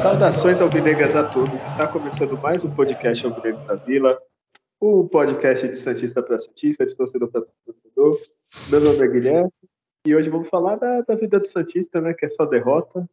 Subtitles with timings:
[0.00, 1.62] Saudações alvinegras a todos.
[1.64, 4.18] Está começando mais um podcast Alvinegros da Vila,
[4.80, 8.18] o um podcast de Santista para Santista, de torcedor para torcedor.
[8.70, 9.50] Meu nome é Guilherme
[10.06, 13.08] e hoje vamos falar da, da, vida do Santista, né, que é só derrota,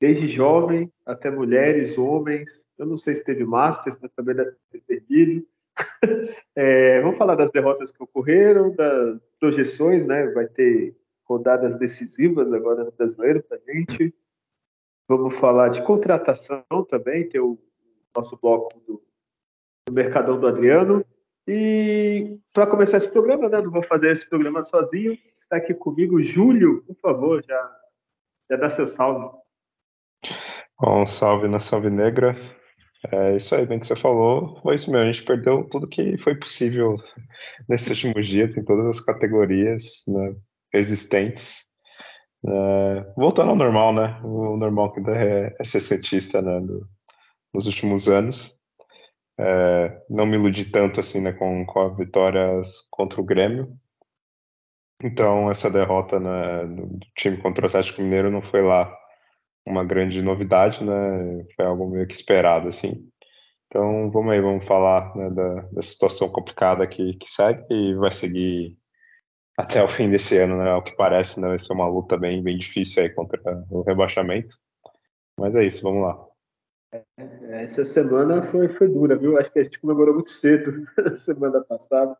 [0.00, 2.68] desde jovem até mulheres, homens.
[2.76, 5.46] Eu não sei se teve Masters, mas também deve ter perdido.
[6.56, 10.26] é, vamos falar das derrotas que ocorreram, das projeções, né?
[10.32, 14.12] Vai ter rodadas decisivas agora no brasileiro para gente.
[15.08, 17.56] Vamos falar de contratação também, tem o
[18.14, 19.02] nosso bloco do,
[19.86, 21.04] do Mercadão do Adriano.
[21.46, 26.22] E para começar esse programa, né, não vou fazer esse programa sozinho, está aqui comigo
[26.22, 27.76] Júlio, por favor, já,
[28.50, 29.36] já dá seu salve.
[30.80, 32.36] Bom, salve na Salve Negra.
[33.10, 34.60] É isso aí, bem que você falou.
[34.62, 36.96] Foi isso mesmo, a gente perdeu tudo que foi possível
[37.68, 40.36] nesses últimos dias, em todas as categorias né,
[40.72, 41.64] existentes.
[42.44, 44.20] É, voltando ao normal, né?
[44.24, 46.86] O normal que é, é ser cientista né, do,
[47.52, 48.56] nos últimos anos.
[49.44, 53.76] É, não me iludi tanto assim né, com, com a vitória contra o Grêmio.
[55.02, 58.96] Então, essa derrota né, do time contra o Atlético Mineiro não foi lá
[59.66, 61.44] uma grande novidade, né?
[61.56, 63.08] Foi algo meio que esperado, assim.
[63.66, 68.12] Então, vamos aí, vamos falar né, da, da, situação complicada que, que segue e vai
[68.12, 68.76] seguir
[69.58, 70.70] até o fim desse ano, né?
[70.70, 71.48] Ao que parece, né?
[71.48, 74.56] Vai ser uma luta bem, bem difícil aí contra o rebaixamento.
[75.38, 76.31] Mas é isso, vamos lá.
[76.92, 77.04] É,
[77.62, 79.38] essa semana foi, foi dura, viu?
[79.38, 82.16] Acho que a gente comemorou muito cedo na semana passada.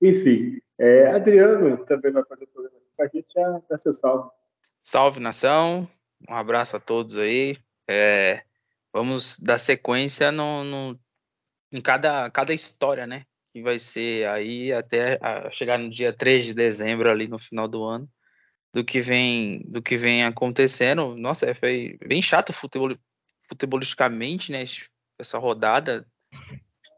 [0.00, 3.26] Enfim, é, Adriano também vai fazer o programa com a gente.
[3.34, 4.30] Já dá seu salve.
[4.82, 5.88] Salve, nação.
[6.28, 7.58] Um abraço a todos aí.
[7.88, 8.42] É,
[8.92, 10.98] vamos dar sequência no, no,
[11.72, 13.24] em cada, cada história, né?
[13.56, 15.18] que vai ser aí até
[15.50, 18.06] chegar no dia 3 de dezembro ali no final do ano
[18.70, 21.16] do que vem do que vem acontecendo.
[21.16, 22.94] Nossa, foi bem chato futebol,
[23.48, 24.64] futebolisticamente, né?
[25.18, 26.06] Essa rodada.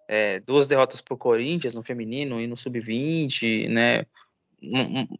[0.09, 4.06] É, duas derrotas para o Corinthians no feminino e no sub-20, né?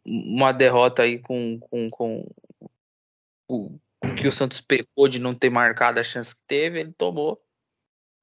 [0.05, 2.31] Uma derrota aí com, com, com,
[3.47, 3.79] com
[4.17, 7.41] que o Santos pecou de não ter marcado a chance que teve, ele tomou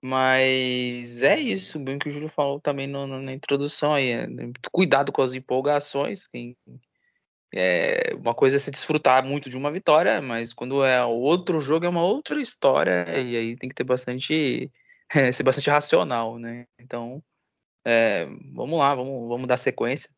[0.07, 4.11] mas é isso, bem que o Júlio falou também no, no, na introdução aí.
[4.11, 4.29] É,
[4.71, 6.29] cuidado com as empolgações.
[6.29, 6.57] Quem,
[7.55, 11.87] é, uma coisa é se desfrutar muito de uma vitória, mas quando é outro jogo
[11.87, 14.71] é uma outra história, e aí tem que ter bastante.
[15.15, 16.67] É, ser bastante racional, né?
[16.81, 17.23] Então,
[17.87, 20.11] é, vamos lá, vamos, vamos dar sequência.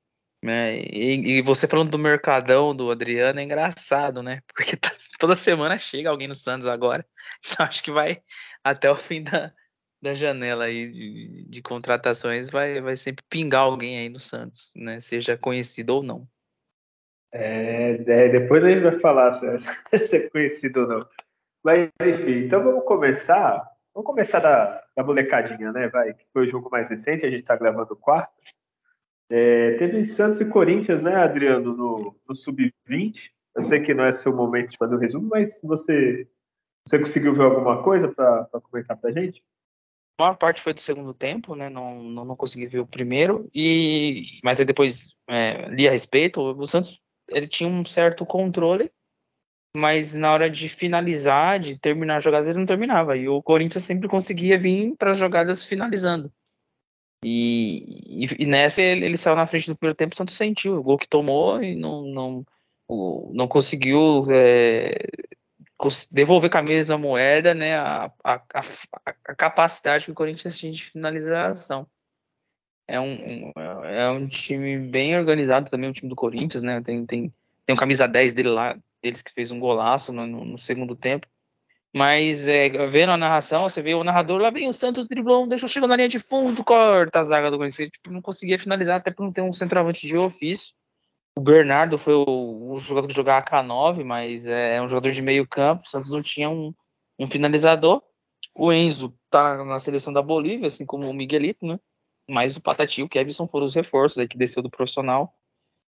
[0.43, 0.79] Né?
[0.81, 4.41] E, e, você falando do Mercadão do Adriano é engraçado, né?
[4.55, 7.05] Porque tá, toda semana chega alguém no Santos agora.
[7.45, 8.23] Então acho que vai
[8.65, 9.53] até o fim da,
[10.01, 14.99] da janela aí de, de, contratações vai, vai sempre pingar alguém aí no Santos, né?
[15.01, 16.29] Seja conhecido ou não.
[17.33, 19.47] É, é, depois a gente vai falar se
[19.99, 21.09] se é conhecido ou não.
[21.63, 23.67] Mas enfim, então vamos começar.
[23.95, 25.89] Vamos começar da, da molecadinha, né?
[25.89, 28.33] Vai, que foi o jogo mais recente, a gente tá gravando o quarto.
[29.31, 33.31] É, teve Santos e Corinthians, né, Adriano, no, no Sub-20.
[33.55, 36.27] Eu sei que não é seu momento de fazer o resumo, mas você,
[36.87, 39.43] você conseguiu ver alguma coisa para comentar para gente?
[40.19, 41.69] A maior parte foi do segundo tempo, né?
[41.69, 43.49] Não, não, não consegui ver o primeiro.
[43.55, 46.41] E mas aí depois é, li a respeito.
[46.41, 48.91] O Santos ele tinha um certo controle,
[49.77, 53.17] mas na hora de finalizar, de terminar a jogada, ele não terminava.
[53.17, 56.33] E o Corinthians sempre conseguia vir para as jogadas finalizando.
[57.25, 60.77] E, e, e nessa ele, ele, saiu na frente do primeiro tempo, o Santos sentiu
[60.77, 62.47] o gol que tomou e não, não,
[63.33, 64.95] não conseguiu é,
[66.11, 68.63] devolver com a mesma moeda né, a, a, a,
[69.05, 71.87] a, capacidade que o Corinthians tinha de finalização.
[72.89, 73.53] É um,
[73.85, 76.81] é um time bem organizado também, o time do Corinthians, né?
[76.81, 77.33] Tem, tem,
[77.67, 80.97] tem um camisa 10 dele lá, deles que fez um golaço no, no, no segundo
[80.97, 81.27] tempo.
[81.95, 85.69] Mas é, vendo a narração, você vê o narrador lá vem o Santos driblou, deixou
[85.69, 87.91] chegou na linha de fundo, corta a zaga do Corinthians.
[87.91, 90.75] Tipo, não conseguia finalizar, até por não ter um centroavante de ofício.
[91.37, 95.23] O Bernardo foi o, o jogador que jogava K9, mas é, é um jogador de
[95.23, 95.85] meio campo.
[95.87, 96.75] O Santos não tinha um,
[97.19, 98.03] um finalizador.
[98.55, 101.79] O Enzo tá na seleção da Bolívia, assim como o Miguelito, né?
[102.29, 105.35] Mas o Patati e o Kevson foram os reforços aí que desceu do profissional.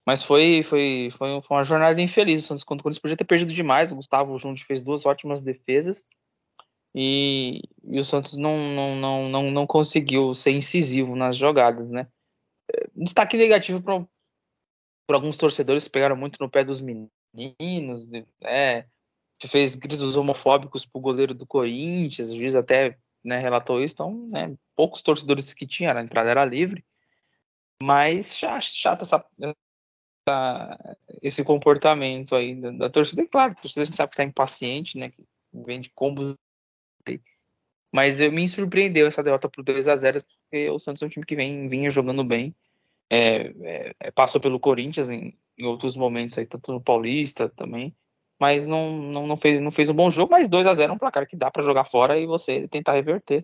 [0.06, 2.44] Mas foi, foi, foi, foi uma jornada infeliz.
[2.44, 3.90] O Santos contra o Corinthians podia ter perdido demais.
[3.90, 6.04] O Gustavo Junte fez duas ótimas defesas.
[6.94, 12.06] E, e, o Santos não, não, não, não, não conseguiu ser incisivo nas jogadas, né?
[12.94, 18.08] Destaque negativo para alguns torcedores pegaram muito no pé dos meninos, meninos,
[18.42, 18.86] é,
[19.48, 24.54] fez gritos homofóbicos pro goleiro do Corinthians, o juiz até né, relatou isso, então, né,
[24.76, 26.84] poucos torcedores que tinha, a entrada era livre,
[27.82, 29.24] mas chata essa,
[30.28, 34.16] essa, esse comportamento aí da, da, torcida, e claro, a torcida a gente sabe que
[34.16, 36.36] tá impaciente, né, que vende combos,
[37.92, 41.08] mas eu me surpreendeu essa derrota por 2 a 0 porque o Santos é um
[41.08, 42.54] time que vem, vinha jogando bem,
[43.08, 47.94] é, é, passou pelo Corinthians em, em outros momentos aí, tanto no Paulista também,
[48.44, 50.94] mas não, não, não, fez, não fez um bom jogo, mas 2 a 0 é
[50.94, 53.42] um placar que dá para jogar fora e você tentar reverter.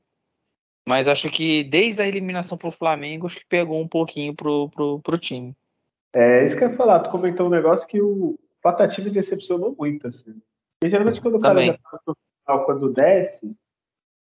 [0.86, 5.00] Mas acho que desde a eliminação pro Flamengo, acho que pegou um pouquinho pro, pro,
[5.00, 5.56] pro time.
[6.14, 9.74] É, isso que eu ia falar, tu comentou um negócio que o Patati me decepcionou
[9.78, 10.38] muito, assim.
[10.78, 12.14] Porque geralmente quando o cara já tá no
[12.44, 13.56] final, quando desce,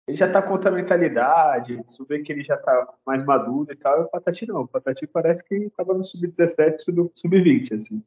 [0.06, 3.76] ele já tá com outra mentalidade, você vê que ele já tá mais maduro e
[3.76, 4.60] tal, e o Patati não.
[4.60, 8.00] O Patati parece que tava no sub-17 do sub-20, assim.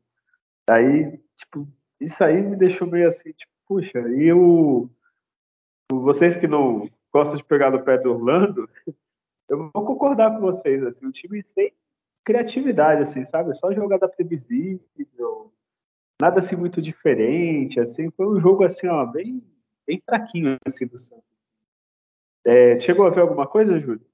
[0.70, 1.68] Aí, tipo,
[2.00, 4.90] isso aí me deixou meio assim, tipo, puxa, e o.
[5.92, 8.70] Vocês que não gostam de pegar no pé do Orlando,
[9.50, 11.72] eu vou concordar com vocês, assim, o time sem
[12.24, 13.54] criatividade, assim, sabe?
[13.54, 15.54] Só jogada previsível,
[16.20, 19.44] nada assim muito diferente, assim, foi um jogo assim, ó, bem,
[19.86, 21.24] bem fraquinho assim do Santos.
[22.46, 24.06] É, chegou a ver alguma coisa, Júlio?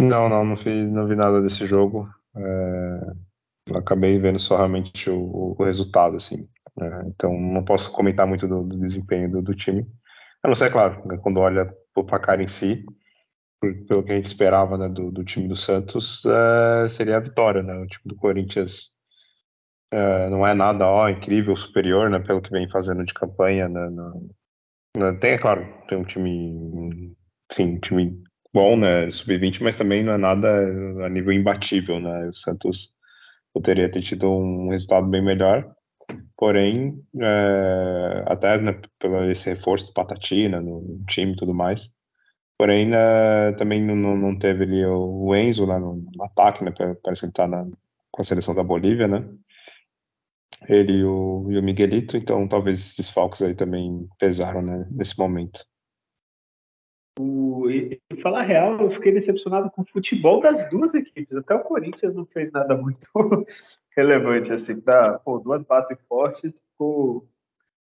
[0.00, 2.08] Não, não, não vi, não vi nada desse jogo.
[2.36, 3.12] É,
[3.72, 6.48] acabei vendo só realmente o, o resultado, assim.
[6.76, 7.04] Né?
[7.06, 9.86] Então não posso comentar muito do, do desempenho do, do, time.
[10.42, 12.84] A não ser, claro, né, quando olha o placar em si,
[13.88, 17.62] pelo que a gente esperava né, do, do, time do Santos, uh, seria a vitória,
[17.62, 17.74] né?
[17.74, 18.90] O time do Corinthians
[19.92, 22.18] uh, não é nada ó, incrível, superior, né?
[22.18, 23.68] Pelo que vem fazendo de campanha.
[23.68, 23.90] Né,
[24.98, 27.16] né, tem, é claro, tem um time,
[27.50, 28.22] sim, um time
[28.52, 29.08] bom, né?
[29.08, 30.48] Sub-20, mas também não é nada
[31.06, 32.28] a nível imbatível, né?
[32.28, 32.94] O Santos
[33.54, 35.72] poderia ter tido um resultado bem melhor.
[36.36, 41.88] Porém, é, até né, pelo esse reforço do Patatina no, no time e tudo mais.
[42.58, 46.72] Porém, é, também não, não teve ali o Enzo lá no, no ataque, né?
[47.02, 47.66] Parece que ele tá na,
[48.10, 49.26] com a seleção da Bolívia, né?
[50.68, 55.18] Ele e o, e o Miguelito, então talvez esses falcos aí também pesaram né, nesse
[55.18, 55.64] momento.
[57.18, 61.36] O, e, e falar real, eu fiquei decepcionado com o futebol das duas equipes.
[61.36, 63.06] Até o Corinthians não fez nada muito
[63.96, 67.28] relevante, assim, para duas bases fortes, ficou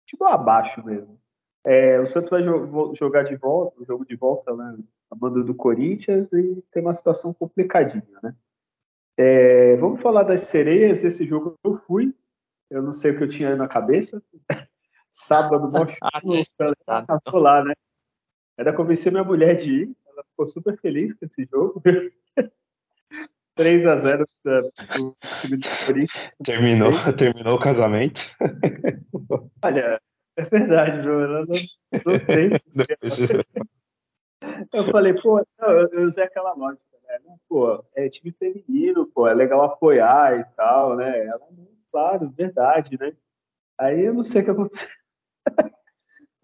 [0.05, 1.19] tipo abaixo mesmo.
[1.65, 4.79] É, o Santos vai jo jogar de volta, o jogo de volta, né,
[5.11, 8.35] a banda do Corinthians, e tem uma situação complicadinha, né?
[9.17, 11.03] É, vamos falar das sereias.
[11.03, 12.15] Esse jogo eu fui,
[12.71, 14.23] eu não sei o que eu tinha na cabeça.
[15.11, 16.75] Sábado, mó chuva,
[17.27, 17.73] eu lá, né?
[18.59, 19.97] Era convencer minha mulher de ir.
[20.07, 21.83] Ela ficou super feliz com esse jogo.
[23.57, 26.33] 3 a 0 do time do Corinthians.
[26.45, 28.21] Terminou, terminou o casamento.
[29.65, 30.01] Olha,
[30.37, 31.21] é verdade, viu?
[31.21, 31.45] Eu não,
[32.05, 32.51] não sei.
[34.73, 37.19] eu falei, pô, não, eu, usei aquela lógica, né?
[37.49, 41.27] Pô, é time feminino, pô, é legal apoiar e tal, né?
[41.27, 41.49] Ela,
[41.91, 43.17] claro, verdade, né?
[43.79, 44.89] Aí eu não sei o que aconteceu.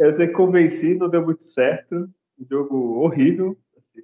[0.03, 2.11] Eu sei que convenci, não deu muito certo.
[2.37, 3.57] Um jogo horrível.
[3.77, 4.03] Assim.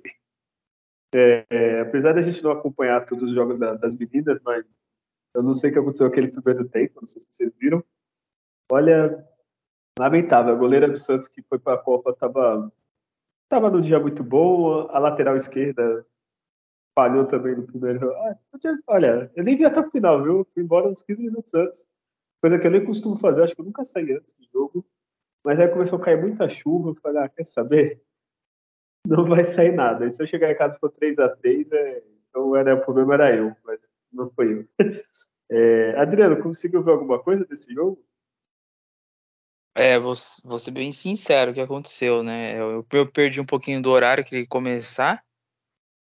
[1.12, 4.64] É, é, apesar da gente não acompanhar todos os jogos da, das meninas, mas
[5.34, 7.82] eu não sei o que aconteceu aquele primeiro tempo, não sei se vocês viram.
[8.70, 9.26] Olha,
[9.98, 10.54] lamentável.
[10.54, 12.72] A goleira do Santos que foi para a Copa estava
[13.48, 14.88] tava no dia muito bom.
[14.90, 16.06] A lateral esquerda
[16.94, 18.12] falhou também no primeiro.
[18.12, 18.36] Ah,
[18.86, 20.46] olha, eu nem vi até o final, viu?
[20.54, 21.88] Fui embora uns 15 minutos antes.
[22.40, 24.86] Coisa que eu nem costumo fazer, acho que eu nunca saí antes do jogo.
[25.44, 28.02] Mas aí começou a cair muita chuva, eu falei, ah, quer saber?
[29.06, 30.06] Não vai sair nada.
[30.06, 32.02] E se eu chegar em casa for 3x3, é...
[32.28, 33.80] então era, o problema era eu, mas
[34.12, 34.68] não foi eu.
[35.50, 35.98] É...
[35.98, 38.04] Adriano, conseguiu ver alguma coisa desse jogo?
[39.74, 42.60] É, vou, vou ser bem sincero o que aconteceu, né?
[42.60, 45.24] Eu, eu perdi um pouquinho do horário que ele começar.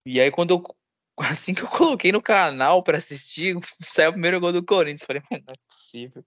[0.06, 0.76] E aí, quando eu.
[1.18, 5.04] Assim que eu coloquei no canal para assistir, saiu o primeiro gol do Corinthians.
[5.04, 6.24] Falei, não é possível.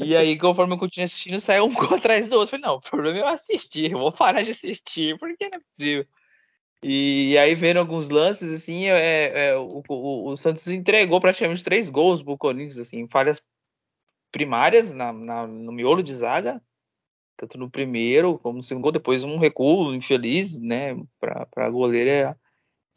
[0.00, 2.52] E aí, conforme eu continuei assistindo, saiu um gol atrás do outro.
[2.52, 5.60] Falei, não, o problema é eu assistir, eu vou parar de assistir, porque não é
[5.60, 6.06] possível.
[6.84, 11.88] E aí, vendo alguns lances, assim, é, é o, o, o, Santos entregou praticamente três
[11.90, 13.40] gols pro Corinthians, assim, falhas
[14.32, 16.60] primárias na, na, no miolo de zaga,
[17.36, 22.36] tanto no primeiro como no segundo gol, depois um recuo infeliz, né, pra, pra goleira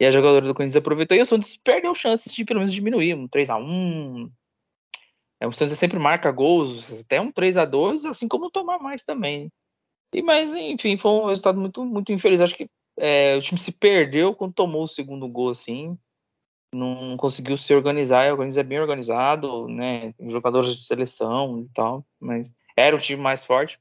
[0.00, 3.14] e a jogadora do Corinthians aproveitou e o Santos perdeu chances de pelo menos diminuir,
[3.14, 4.30] um 3 a 1
[5.40, 9.02] é, o Santos sempre marca gols, até um 3 a 2 assim como tomar mais
[9.02, 9.50] também.
[10.12, 12.40] E, mas, enfim, foi um resultado muito, muito infeliz.
[12.40, 15.98] Acho que é, o time se perdeu quando tomou o segundo gol, assim.
[16.72, 20.14] não conseguiu se organizar, e é bem organizado, né?
[20.20, 23.80] Jogadores de seleção e tal, mas era o time mais forte,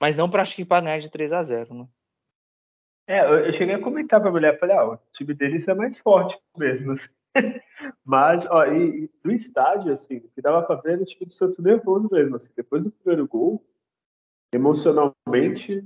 [0.00, 1.88] mas não para acho que para ganhar de 3 a 0 né?
[3.08, 6.36] É, eu cheguei a comentar pra mulher, falei, ah, o time deles é mais forte
[6.56, 7.08] mesmo, assim.
[8.04, 11.26] Mas, ó, e, e do estádio, assim, o que dava pra ver era o time
[11.26, 12.50] do Santos nervoso mesmo, assim.
[12.56, 13.64] Depois do primeiro gol,
[14.52, 15.84] emocionalmente,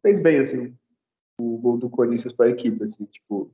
[0.00, 0.76] fez bem, assim,
[1.38, 3.50] o gol do Corinthians pra equipe, assim, tipo,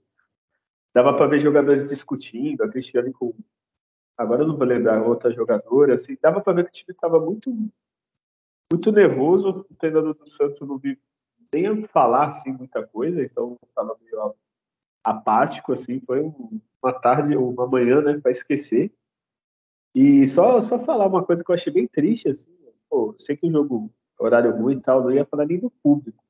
[0.94, 3.34] dava pra ver jogadores discutindo, a Cristiane com,
[4.16, 7.20] agora eu não vou lembrar, outra jogadora, assim, dava pra ver que o time tava
[7.20, 7.50] muito,
[8.70, 10.98] muito nervoso, o treinador do Santos não vi
[11.52, 14.20] nem falar, assim, muita coisa, então tava meio
[15.10, 16.32] apático, assim, foi
[16.82, 18.92] uma tarde, uma manhã, né, para esquecer.
[19.94, 22.54] E só, só falar uma coisa que eu achei bem triste, assim,
[22.88, 26.22] pô, sei que o jogo, horário ruim e tal, não ia falar nem do público.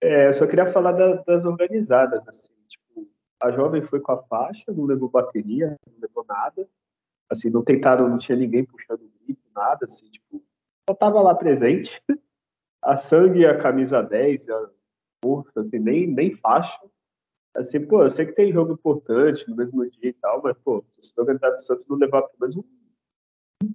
[0.00, 3.08] É, só queria falar da, das organizadas, assim, tipo,
[3.40, 6.68] a jovem foi com a faixa, não levou bateria, não levou nada,
[7.30, 10.44] assim, não tentaram, não tinha ninguém puxando o grito, nada, assim, tipo,
[10.88, 12.02] só tava lá presente.
[12.82, 14.70] A sangue a camisa 10, a
[15.22, 16.78] força, assim, nem, nem faixa,
[17.54, 20.84] Assim, pô, eu sei que tem jogo importante no mesmo dia e tal, mas, pô,
[21.00, 22.64] se o organizado do Santos não levar pelo menos um,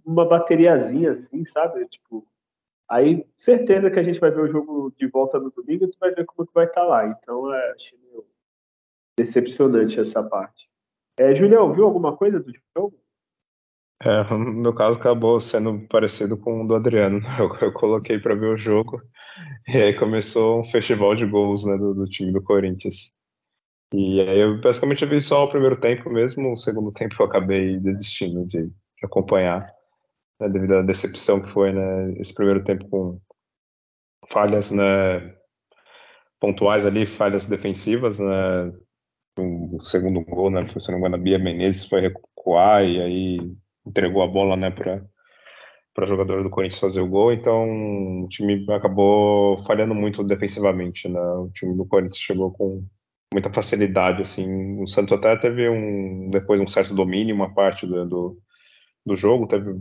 [0.06, 1.88] uma bateriazinha assim, sabe?
[1.88, 2.28] Tipo,
[2.90, 5.98] aí certeza que a gente vai ver o jogo de volta no domingo e tu
[6.00, 7.08] vai ver como que vai estar tá lá.
[7.08, 8.26] Então, é, achei meio
[9.18, 10.70] decepcionante essa parte.
[11.18, 13.00] É, Julião, viu alguma coisa do jogo?
[14.02, 17.20] É, no meu caso acabou sendo parecido com o do Adriano.
[17.38, 19.02] Eu, eu coloquei para ver o jogo
[19.68, 23.12] e aí começou um festival de gols né, do, do time do Corinthians.
[23.94, 27.80] E aí eu basicamente vi só o primeiro tempo mesmo, o segundo tempo eu acabei
[27.80, 29.62] desistindo de, de acompanhar,
[30.40, 33.20] né, devido à decepção que foi né, esse primeiro tempo com
[34.32, 35.36] falhas né,
[36.40, 38.72] pontuais ali, falhas defensivas, né,
[39.40, 43.38] o segundo gol, né, se não me engano, a Bia Menezes foi recuar e aí
[43.86, 45.04] entregou a bola né, para
[45.94, 51.20] para jogador do Corinthians fazer o gol, então o time acabou falhando muito defensivamente, né?
[51.20, 52.86] O time do Corinthians chegou com
[53.34, 54.82] muita facilidade, assim.
[54.82, 58.38] O Santos até teve um depois um certo domínio, uma parte do, do,
[59.06, 59.74] do jogo, teve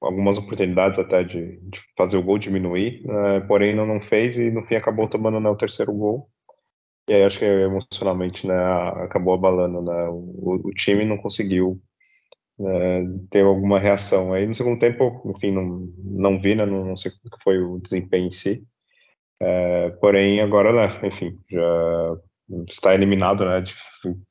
[0.00, 4.50] algumas oportunidades até de, de fazer o gol diminuir, né, porém não, não fez e
[4.50, 6.28] no fim acabou tomando né, o terceiro gol.
[7.08, 8.54] E aí acho que emocionalmente né,
[9.04, 11.80] acabou abalando, né, o, o time não conseguiu
[12.58, 14.32] né, ter alguma reação.
[14.32, 17.58] Aí no segundo tempo, enfim, não, não vi, né, não, não sei o que foi
[17.60, 18.64] o desempenho em si.
[19.40, 22.16] É, porém agora, né, enfim, já
[22.68, 23.64] está eliminado, né?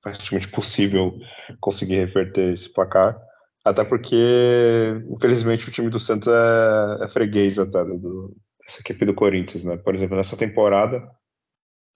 [0.01, 1.17] Praticamente possível
[1.59, 3.17] conseguir reverter esse placar.
[3.63, 8.35] Até porque, infelizmente, o time do Santos é, é freguês até do,
[8.65, 9.77] dessa equipe do Corinthians, né?
[9.77, 10.97] Por exemplo, nessa temporada,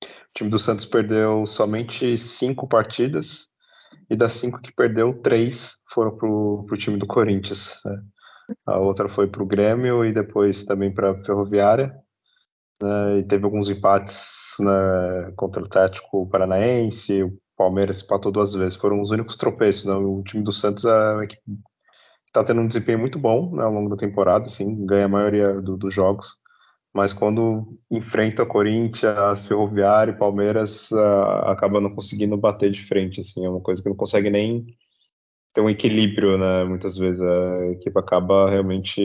[0.04, 3.48] o time do Santos perdeu somente cinco partidas
[4.10, 7.80] e das cinco que perdeu, três foram para o time do Corinthians.
[7.84, 8.02] Né?
[8.68, 11.96] A outra foi para o Grêmio e depois também para a Ferroviária.
[12.82, 13.20] Né?
[13.20, 19.02] E teve alguns empates né, contra o Atlético Paranaense, o Palmeiras empatou duas vezes, foram
[19.02, 19.86] os únicos tropeços.
[19.86, 19.94] Né?
[19.94, 21.52] O time do Santos é uma equipe que
[22.28, 25.54] está tendo um desempenho muito bom né, ao longo da temporada, assim, ganha a maioria
[25.62, 26.36] do, dos jogos,
[26.94, 33.50] mas quando enfrenta Corinthians, Ferroviário Palmeiras, uh, acaba não conseguindo bater de frente, assim, é
[33.50, 34.66] uma coisa que não consegue nem
[35.56, 36.66] ter um equilíbrio, né?
[36.66, 39.02] Muitas vezes a equipe acaba realmente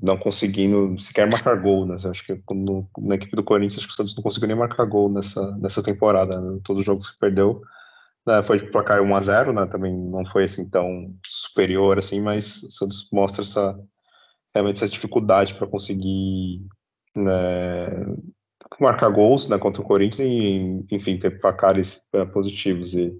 [0.00, 1.96] não conseguindo sequer marcar gol, né?
[2.04, 4.84] Acho que no, na equipe do Corinthians acho que o Santos não conseguiu nem marcar
[4.84, 6.60] gol nessa, nessa temporada, né?
[6.62, 7.62] Todos os jogos que perdeu
[8.26, 8.42] né?
[8.42, 9.66] foi de placar 1 a 0 né?
[9.66, 13.74] Também não foi assim tão superior assim, mas o Santos mostra essa
[14.54, 16.66] realmente essa dificuldade para conseguir
[17.16, 17.88] né,
[18.78, 23.10] marcar gols né, contra o Corinthians e enfim ter placares uh, positivos e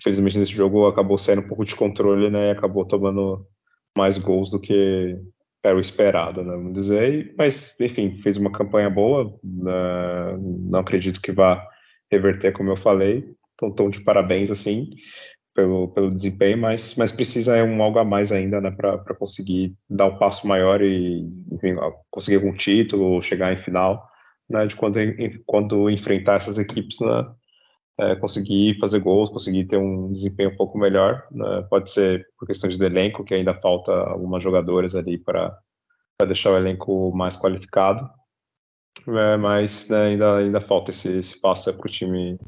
[0.00, 2.48] infelizmente nesse jogo acabou saindo um pouco de controle, né?
[2.48, 3.46] E acabou tomando
[3.96, 5.18] mais gols do que
[5.64, 6.52] era o esperado, né?
[6.52, 7.34] Vamos dizer.
[7.36, 9.34] Mas, enfim, fez uma campanha boa.
[9.42, 10.36] Né?
[10.38, 11.66] Não acredito que vá
[12.10, 13.24] reverter, como eu falei.
[13.54, 14.90] Então, tão de parabéns, assim,
[15.54, 18.70] pelo, pelo desempenho, mas, mas precisa é um algo a mais ainda, né?
[18.70, 21.74] Para conseguir dar um passo maior e, enfim,
[22.10, 24.06] conseguir algum título, chegar em final,
[24.48, 24.66] né?
[24.66, 24.98] De quando,
[25.46, 27.26] quando enfrentar essas equipes, né?
[27.98, 31.26] É, conseguir fazer gols, conseguir ter um desempenho um pouco melhor.
[31.30, 31.66] Né?
[31.70, 35.56] Pode ser por questão de elenco, que ainda falta algumas jogadoras ali para
[36.26, 38.08] deixar o elenco mais qualificado.
[39.06, 42.38] É, mas né, ainda, ainda falta esse, esse passo para o time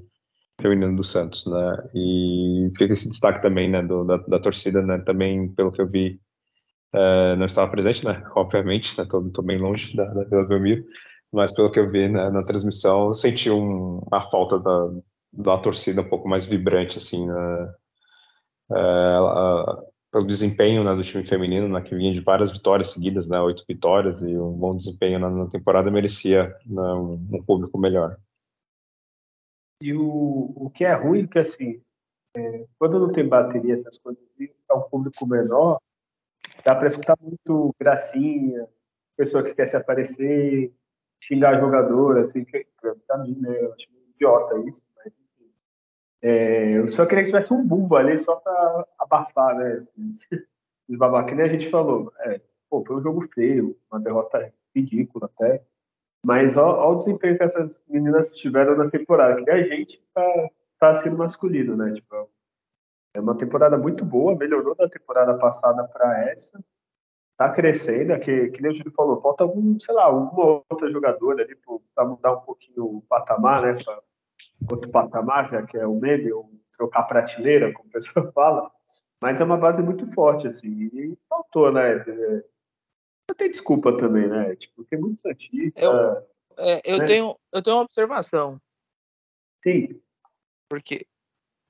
[0.60, 1.88] feminino do Santos, né?
[1.94, 4.98] E fica esse destaque também, né, do, da, da torcida, né?
[4.98, 6.20] Também, pelo que eu vi,
[6.92, 8.22] é, não estava presente, né?
[8.34, 9.06] Obviamente, né?
[9.08, 10.84] Tô, tô bem longe da, da Vila Belmiro,
[11.32, 14.90] mas pelo que eu vi né, na transmissão, eu senti um, a falta da,
[15.32, 17.74] da torcida um pouco mais vibrante, assim, né?
[18.70, 23.40] é, pelo desempenho né, do time feminino, né, que vinha de várias vitórias seguidas, né,
[23.40, 28.16] oito vitórias e um bom desempenho na, na temporada, merecia né, um, um, público melhor.
[29.82, 31.80] E o, o que é ruim, que assim,
[32.36, 35.80] é, quando não tem bateria, essas coisas, é um público menor,
[36.64, 38.66] dá para escutar muito gracinha,
[39.16, 40.72] pessoa que quer se aparecer,
[41.22, 42.66] xingar jogador, assim, que
[43.06, 44.87] pra mim, né, eu acho idiota isso.
[46.20, 49.96] É, eu só queria que tivesse um bumbo ali só para abafar, né, esses,
[50.30, 50.46] esses
[51.26, 52.12] que nem a gente falou.
[52.20, 55.62] É, pô, foi um jogo feio, uma derrota ridícula até,
[56.24, 60.94] mas olha o desempenho que essas meninas tiveram na temporada, que a gente tá, tá
[60.96, 62.28] sendo masculino, né, tipo,
[63.14, 66.62] é uma temporada muito boa, melhorou da temporada passada para essa,
[67.38, 70.90] tá crescendo, é que, que nem o Júlio falou, falta algum, sei lá, alguma outra
[70.90, 71.56] jogadora ali
[71.94, 73.82] para mudar um pouquinho o patamar, né?
[73.84, 74.02] Pra
[74.70, 78.70] outro patamar, já que é o meme, ou trocar prateleira, como o pessoal fala.
[79.20, 82.04] Mas é uma base muito forte, assim, e faltou, né?
[83.28, 84.54] Não tem desculpa também, né?
[84.56, 85.80] Tipo, tem muito santista.
[85.80, 87.04] Eu, é, eu, né?
[87.04, 88.60] tenho, eu tenho uma observação.
[89.62, 90.00] Sim.
[90.68, 91.06] Porque,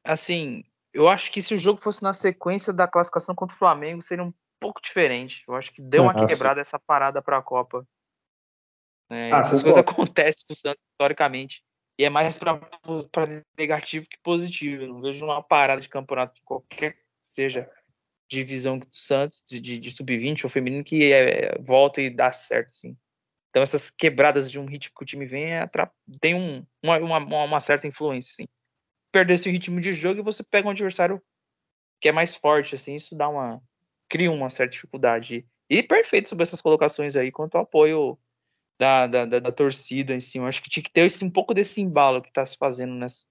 [0.04, 4.02] assim, eu acho que se o jogo fosse na sequência da classificação contra o Flamengo,
[4.02, 5.42] seria um pouco diferente.
[5.48, 7.86] Eu acho que deu uma quebrada essa parada para a Copa.
[9.10, 11.64] É, ah, essas coisas acontecem com o Santos historicamente.
[11.98, 12.60] E é mais para
[13.58, 14.84] negativo que positivo.
[14.84, 17.68] Eu não vejo uma parada de campeonato de qualquer seja
[18.30, 22.70] divisão do Santos, de, de, de sub-20 ou feminino, que é, volta e dá certo,
[22.70, 22.96] assim.
[23.50, 25.68] Então essas quebradas de um ritmo que o time vem é,
[26.20, 28.48] tem um, uma, uma, uma, certa influência, assim.
[29.10, 31.20] Perder esse ritmo de jogo e você pega um adversário
[32.00, 33.60] que é mais forte, assim, isso dá uma,
[34.08, 35.44] cria uma certa dificuldade.
[35.68, 38.18] E perfeito sobre essas colocações aí, quanto ao apoio
[38.78, 40.48] da, da, da, da torcida em cima.
[40.48, 43.26] Acho que tinha que ter esse, um pouco desse embalo que está se fazendo nessa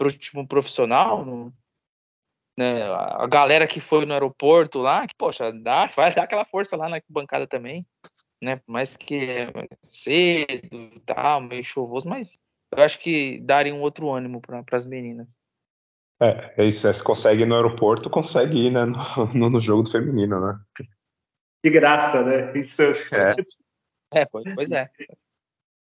[0.00, 1.52] pro, tipo, profissional, no,
[2.56, 6.74] né, a galera que foi no aeroporto lá, que, poxa, dá, vai dar aquela força
[6.74, 7.86] lá na bancada também,
[8.42, 8.60] né?
[8.66, 9.52] mais que é
[9.86, 12.38] cedo e tal, meio chuvoso, mas
[12.74, 15.28] eu acho que daria um outro ânimo para as meninas.
[16.22, 19.82] É, é isso, é, se consegue ir no aeroporto, consegue ir né, no, no, jogo
[19.82, 20.58] do feminino, né?
[21.62, 22.58] De graça, né?
[22.58, 22.92] Isso é,
[24.14, 24.90] é pois é.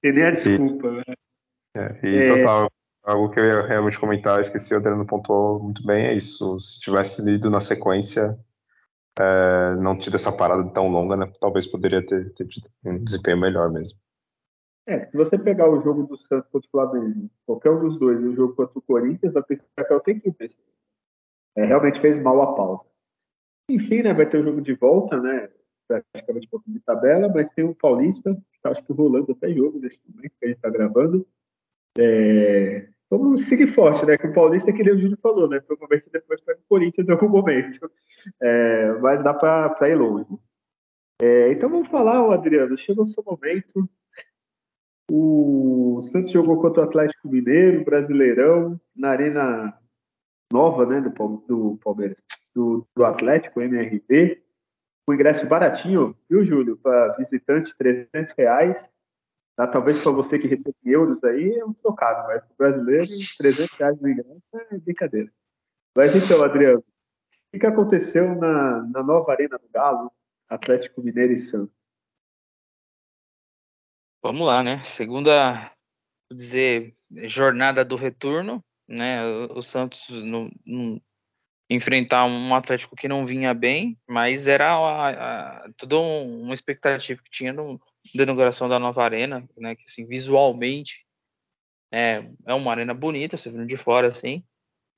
[0.01, 1.03] Tem nem a desculpa, e, né?
[1.75, 2.37] É, e é...
[2.37, 2.71] total,
[3.03, 6.59] algo que eu ia realmente comentar, esqueci, o Adriano pontuou muito bem, é isso.
[6.59, 8.37] Se tivesse lido na sequência,
[9.19, 11.31] é, não tido essa parada tão longa, né?
[11.39, 13.97] Talvez poderia ter, ter tido um desempenho melhor mesmo.
[14.87, 18.19] É, se você pegar o jogo do Santos contra o Flamengo, qualquer um dos dois,
[18.19, 20.35] o jogo contra o Corinthians, vai pensar que é o tempo
[21.55, 22.87] é, realmente fez mal a pausa.
[23.69, 25.49] Enfim, né, vai ter o jogo de volta, né,
[26.11, 29.99] praticamente pouco de tabela, mas tem o Paulista, que acho que rolando até jogo nesse
[30.07, 31.27] momento que a gente está gravando.
[31.97, 36.41] É, vamos seguir forte, né, que o Paulista, que o Júlio falou, né, provavelmente depois
[36.45, 37.91] vai o Corinthians em algum momento,
[38.41, 40.29] é, mas dá para ir longe.
[41.21, 43.87] É, então vamos falar, Adriano, chegou o seu momento,
[45.11, 49.77] o Santos jogou contra o Atlético Mineiro, Brasileirão, na Arena
[50.51, 51.09] Nova, né, do,
[51.47, 52.17] do Palmeiras,
[52.55, 54.41] do, do Atlético, MRV.
[55.07, 56.77] O ingresso baratinho, viu, Júlio?
[56.77, 58.89] Para visitante, 300 reais.
[59.55, 59.67] Tá?
[59.67, 63.77] Talvez para você que recebe euros aí é um trocado, mas para o brasileiro, 300
[63.77, 65.31] reais no ingresso é brincadeira.
[65.95, 66.83] Mas então, Adriano,
[67.53, 70.11] o que aconteceu na, na nova Arena do Galo,
[70.47, 71.75] Atlético Mineiro e Santos?
[74.23, 74.83] Vamos lá, né?
[74.83, 75.71] Segunda,
[76.31, 79.25] dizer, jornada do retorno, né?
[79.47, 81.01] O Santos no, no,
[81.73, 87.79] enfrentar um Atlético que não vinha bem, mas era toda uma expectativa que tinha no,
[88.13, 89.75] da inauguração da nova arena, né?
[89.75, 91.05] Que assim, visualmente
[91.91, 94.43] é, é uma arena bonita, você vindo de fora assim,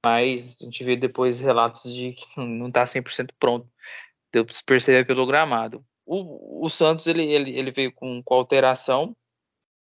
[0.06, 3.70] mas a gente vê depois relatos de que não está 100% pronto.
[4.32, 9.16] Deu para perceber pelo gramado o, o Santos ele, ele, ele veio com, com alteração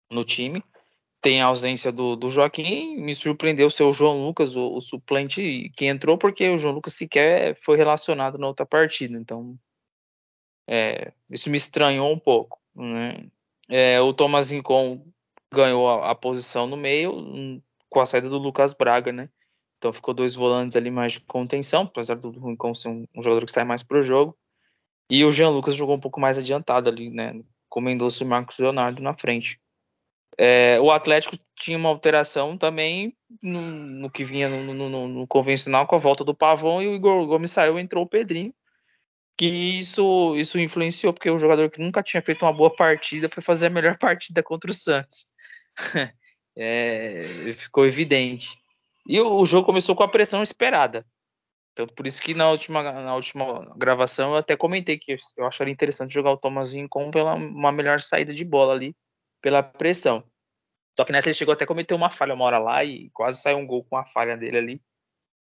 [0.09, 0.63] no time.
[1.25, 2.97] Tem a ausência do, do Joaquim.
[2.97, 6.93] Me surpreendeu ser o João Lucas, o, o, suplente, que entrou, porque o João Lucas
[6.93, 9.17] sequer foi relacionado na outra partida.
[9.17, 9.57] Então,
[10.67, 12.59] é, isso me estranhou um pouco.
[12.75, 13.25] Né?
[13.67, 15.03] É, o Thomas Rincon
[15.51, 17.59] ganhou a, a, posição no meio um,
[17.89, 19.27] com a saída do Lucas Braga, né?
[19.79, 23.47] Então ficou dois volantes ali mais de contenção, apesar do Rincon ser um, um jogador
[23.47, 24.37] que sai mais para o jogo.
[25.09, 27.41] E o Jean Lucas jogou um pouco mais adiantado ali, né?
[27.67, 29.59] Com Mendonça e Marcos Leonardo na frente.
[30.37, 35.87] É, o Atlético tinha uma alteração também no, no que vinha no, no, no, convencional
[35.87, 38.53] com a volta do Pavão e o Igor Gomes saiu entrou o Pedrinho.
[39.37, 43.43] Que isso, isso influenciou, porque o jogador que nunca tinha feito uma boa partida foi
[43.43, 45.25] fazer a melhor partida contra o Santos.
[46.57, 48.49] é, ficou evidente.
[49.07, 51.05] E o, o jogo começou com a pressão esperada.
[51.73, 55.73] Então, por isso que na última, na última gravação eu até comentei que eu acharia
[55.73, 58.95] interessante jogar o Thomasinho com pela uma melhor saída de bola ali,
[59.45, 60.23] pela pressão.
[60.97, 63.39] Só que nessa ele chegou até a cometer uma falha uma hora lá e quase
[63.39, 64.81] saiu um gol com a falha dele ali.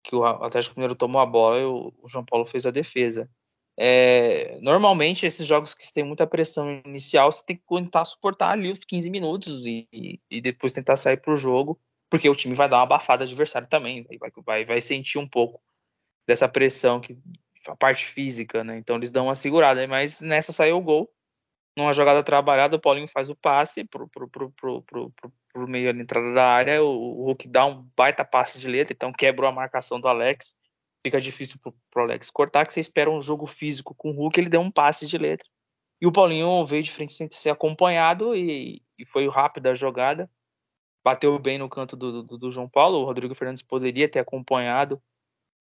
[0.03, 3.31] Que o Atlético Mineiro tomou a bola e o João Paulo fez a defesa.
[3.79, 8.73] É, normalmente, esses jogos que tem muita pressão inicial, você tem que tentar suportar ali
[8.73, 9.87] os 15 minutos e,
[10.29, 11.79] e depois tentar sair para o jogo,
[12.11, 15.63] porque o time vai dar uma abafada adversário também, vai, vai, vai sentir um pouco
[16.27, 17.17] dessa pressão, que
[17.69, 18.79] a parte física, né?
[18.79, 21.09] Então eles dão uma segurada, mas nessa saiu o gol.
[21.77, 25.13] Numa jogada trabalhada, o Paulinho faz o passe pro, pro, pro, pro, pro,
[25.53, 28.95] pro meio da entrada da área, o, o Hulk dá um baita passe de letra,
[28.95, 30.57] então quebrou a marcação do Alex
[31.07, 34.41] fica difícil pro, pro Alex cortar, que você espera um jogo físico com o Hulk,
[34.41, 35.49] ele deu um passe de letra.
[36.01, 40.29] E o Paulinho veio de frente sem ser acompanhado e, e foi rápida a jogada.
[41.05, 42.99] Bateu bem no canto do, do, do, João Paulo.
[42.99, 45.01] O Rodrigo Fernandes poderia ter acompanhado,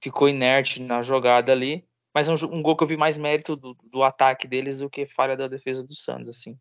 [0.02, 1.88] ficou inerte na jogada ali.
[2.16, 4.90] Mas é um, um gol que eu vi mais mérito do, do, ataque deles do
[4.90, 6.58] que falha da defesa do Santos, assim.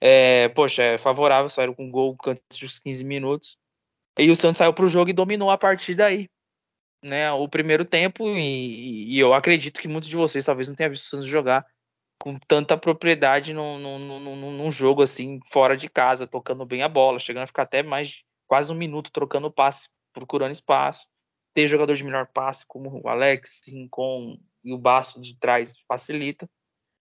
[0.00, 3.56] É, poxa, é favorável, saíram com um gol antes dos 15 minutos.
[4.18, 6.28] E o Santos saiu para o jogo e dominou a partida aí
[7.04, 10.90] né, o primeiro tempo e, e, eu acredito que muitos de vocês talvez não tenham
[10.90, 11.66] visto o Santos jogar
[12.18, 16.88] com tanta propriedade num, num, num, num, jogo assim fora de casa, tocando bem a
[16.88, 21.06] bola, chegando a ficar até mais quase um minuto trocando passe, procurando espaço.
[21.52, 26.48] Ter jogador de melhor passe como o Alex, Rincon e o Baço de trás facilita.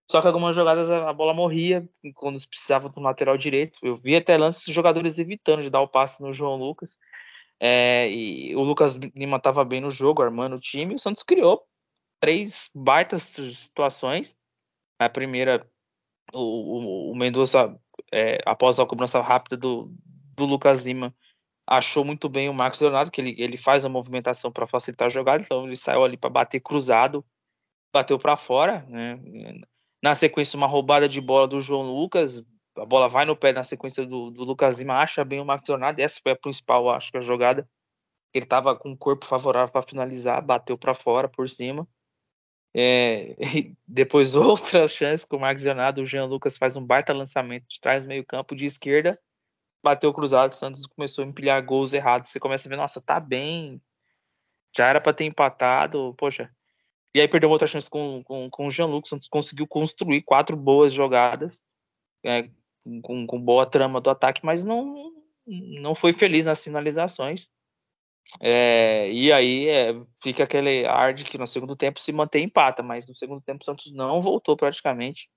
[0.09, 3.79] Só que algumas jogadas a bola morria quando precisava do lateral direito.
[3.81, 6.97] Eu vi até lances de jogadores evitando de dar o passe no João Lucas.
[7.59, 10.95] É, e o Lucas Lima estava bem no jogo, armando o time.
[10.95, 11.63] O Santos criou
[12.19, 14.35] três baitas situações.
[14.99, 15.65] A primeira,
[16.33, 17.73] o, o, o Mendonça,
[18.11, 19.89] é, após a cobrança rápida do,
[20.35, 21.15] do Lucas Lima,
[21.65, 25.09] achou muito bem o Marcos Leonardo, que ele, ele faz a movimentação para facilitar a
[25.09, 27.25] jogada, então ele saiu ali para bater cruzado,
[27.93, 28.85] bateu para fora.
[28.89, 29.19] Né?
[30.01, 32.43] Na sequência, uma roubada de bola do João Lucas,
[32.77, 35.69] a bola vai no pé na sequência do, do Lucas Lima, acha bem o Marcos
[35.69, 37.69] Leonardo, essa foi a principal, acho que a jogada.
[38.33, 41.87] Ele estava com o corpo favorável para finalizar, bateu para fora por cima.
[42.75, 43.35] É,
[43.87, 47.79] depois outra chance com o Marcos Leonardo, o Jean Lucas faz um baita lançamento de
[47.79, 49.19] trás meio campo de esquerda,
[49.83, 52.31] bateu cruzado, o Santos começou a empilhar gols errados.
[52.31, 53.79] Você começa a ver, nossa, tá bem,
[54.75, 56.51] já era para ter empatado, poxa.
[57.13, 60.57] E aí perdeu outra chance com, com, com o Jean Lucas, Santos conseguiu construir quatro
[60.57, 61.63] boas jogadas.
[62.25, 62.49] É,
[63.01, 65.11] com, com boa trama do ataque, mas não,
[65.45, 67.47] não foi feliz nas finalizações.
[68.41, 72.81] É, e aí é, fica aquele ar de que no segundo tempo se mantém empata,
[72.81, 75.29] mas no segundo tempo o Santos não voltou praticamente.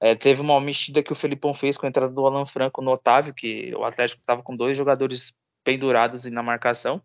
[0.00, 2.92] É, teve uma mexida que o Felipão fez com a entrada do Alan Franco no
[2.92, 5.32] Otávio, que o Atlético estava com dois jogadores
[5.62, 6.96] pendurados na marcação.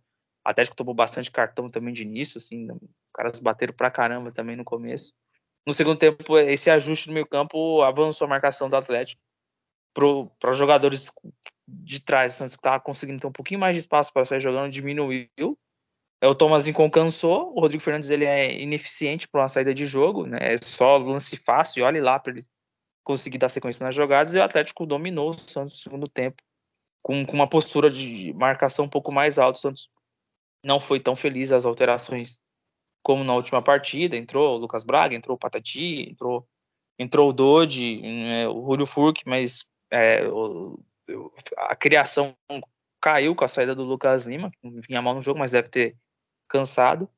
[0.45, 2.67] O Atlético tomou bastante cartão também de início, assim,
[3.13, 5.13] caras bateram pra caramba também no começo.
[5.65, 9.21] No segundo tempo, esse ajuste no meio campo avançou a marcação do Atlético
[10.39, 11.11] para jogadores
[11.67, 14.71] de trás, o Santos estava conseguindo ter um pouquinho mais de espaço para sair jogando,
[14.71, 15.57] diminuiu.
[16.21, 20.25] É, o Thomas cansou, o Rodrigo Fernandes ele é ineficiente para uma saída de jogo,
[20.25, 20.37] né?
[20.41, 22.47] é só lance fácil e olhe lá para ele
[23.03, 26.43] conseguir dar sequência nas jogadas, e o Atlético dominou o Santos no segundo tempo,
[27.01, 29.57] com, com uma postura de marcação um pouco mais alta.
[29.57, 29.89] O Santos
[30.63, 32.37] não foi tão feliz as alterações
[33.03, 34.15] como na última partida.
[34.15, 36.47] Entrou o Lucas Braga, entrou o Patati, entrou,
[36.97, 40.79] entrou o Dodi, é, o Julio Furque, mas é, o,
[41.57, 42.35] a criação
[43.01, 45.95] caiu com a saída do Lucas Lima, vinha mal no jogo, mas deve ter
[46.47, 47.09] cansado.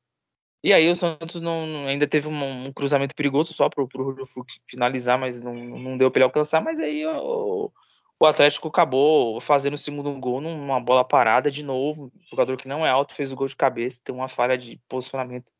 [0.64, 4.28] E aí o Santos não, ainda teve um, um cruzamento perigoso só para o Julio
[4.68, 6.60] finalizar, mas não, não deu para ele alcançar.
[6.62, 7.72] Mas aí o,
[8.20, 12.04] o, Atlético acabou fazendo o segundo gol numa bola parada de novo.
[12.04, 14.80] O jogador que não é alto fez o gol de cabeça, tem uma falha de
[14.88, 15.50] posicionamento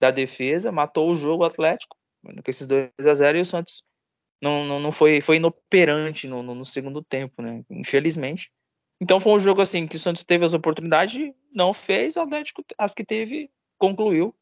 [0.00, 3.82] da defesa, matou o jogo Atlético com esses 2 a 0 e o Santos
[4.40, 7.64] não, não, não foi, foi inoperante no, no, no, segundo tempo, né?
[7.70, 8.50] Infelizmente.
[9.00, 12.64] Então foi um jogo assim que o Santos teve as oportunidades, não fez, o Atlético,
[12.76, 14.34] as que teve, concluiu.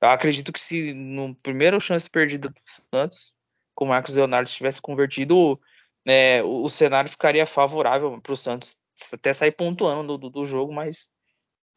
[0.00, 3.32] Eu acredito que se no primeiro chance perdida do Santos,
[3.74, 5.60] com o Marcos Leonardo tivesse convertido,
[6.04, 8.78] né, o, o, cenário ficaria favorável para o Santos
[9.12, 11.10] até sair pontuando do, do jogo, mas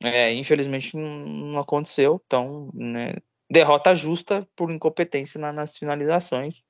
[0.01, 2.21] é, infelizmente não, aconteceu.
[2.25, 3.15] Então, né,
[3.49, 6.65] derrota justa por incompetência na, nas finalizações.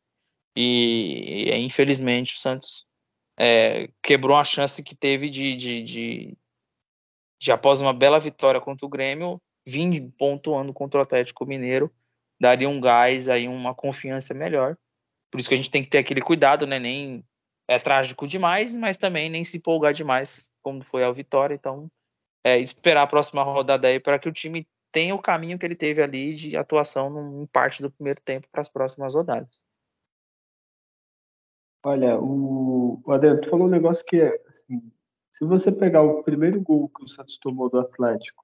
[0.56, 2.86] E, e infelizmente o Santos
[3.38, 6.38] é, quebrou a chance que teve de, de, de,
[7.42, 11.92] de, após uma bela vitória contra o Grêmio, vir pontuando contra o Atlético Mineiro,
[12.40, 14.78] daria um gás aí, uma confiança melhor.
[15.32, 16.78] Por isso que a gente tem que ter aquele cuidado, né?
[16.78, 17.24] Nem
[17.68, 21.56] é trágico demais, mas também nem se empolgar demais, como foi a vitória.
[21.56, 21.90] Então,
[22.44, 25.76] é, esperar a próxima rodada aí para que o time tem o caminho que ele
[25.76, 29.64] teve ali de atuação em parte do primeiro tempo para as próximas rodadas.
[31.86, 34.92] Olha, o, o Adriano, tu falou um negócio que é assim,
[35.32, 38.44] se você pegar o primeiro gol que o Santos tomou do Atlético,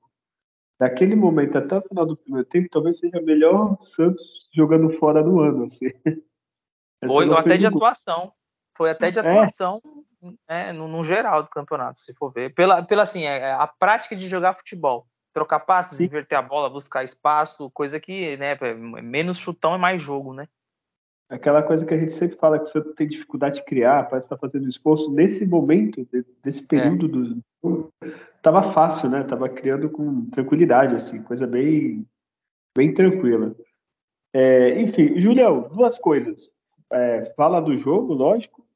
[0.79, 5.23] daquele momento até o final do primeiro tempo, talvez seja melhor o Santos jogando fora
[5.23, 5.85] do ano, assim.
[7.05, 8.33] Foi até de atuação.
[8.79, 9.21] Foi até de é.
[9.21, 9.81] atuação
[10.23, 10.29] é.
[10.47, 12.53] né, no, no, geral do campeonato, se for ver.
[12.53, 15.05] Pela, pela assim, é, é a prática de jogar futebol.
[15.33, 16.05] Trocar passes, Sim.
[16.05, 18.57] inverter a bola, buscar espaço, coisa que, né,
[19.03, 20.47] menos chutão é mais jogo, né?
[21.29, 24.37] Aquela coisa que a gente sempre fala que você tem dificuldade de criar, parece estar
[24.37, 25.11] fazendo esforço.
[25.11, 26.07] Nesse momento,
[26.41, 27.67] desse período é.
[27.67, 27.93] do.
[28.41, 29.23] Tava fácil, né?
[29.25, 32.07] Tava criando com tranquilidade, assim, coisa bem,
[32.75, 33.53] bem tranquila.
[34.33, 36.49] É, enfim, Julião, duas coisas.
[36.91, 38.68] É, fala do jogo, lógico.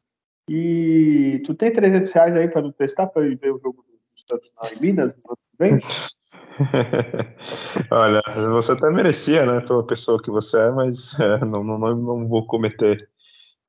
[0.49, 4.79] E tu tem 300 reais aí para testar para ver o jogo do Santos em
[4.81, 5.79] Minas no ano que vem?
[7.89, 12.27] Olha, você até merecia, né, pela pessoa que você é, mas é, não, não, não
[12.27, 13.09] vou cometer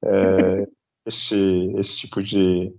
[0.05, 0.69] é,
[1.07, 2.75] este tipo de,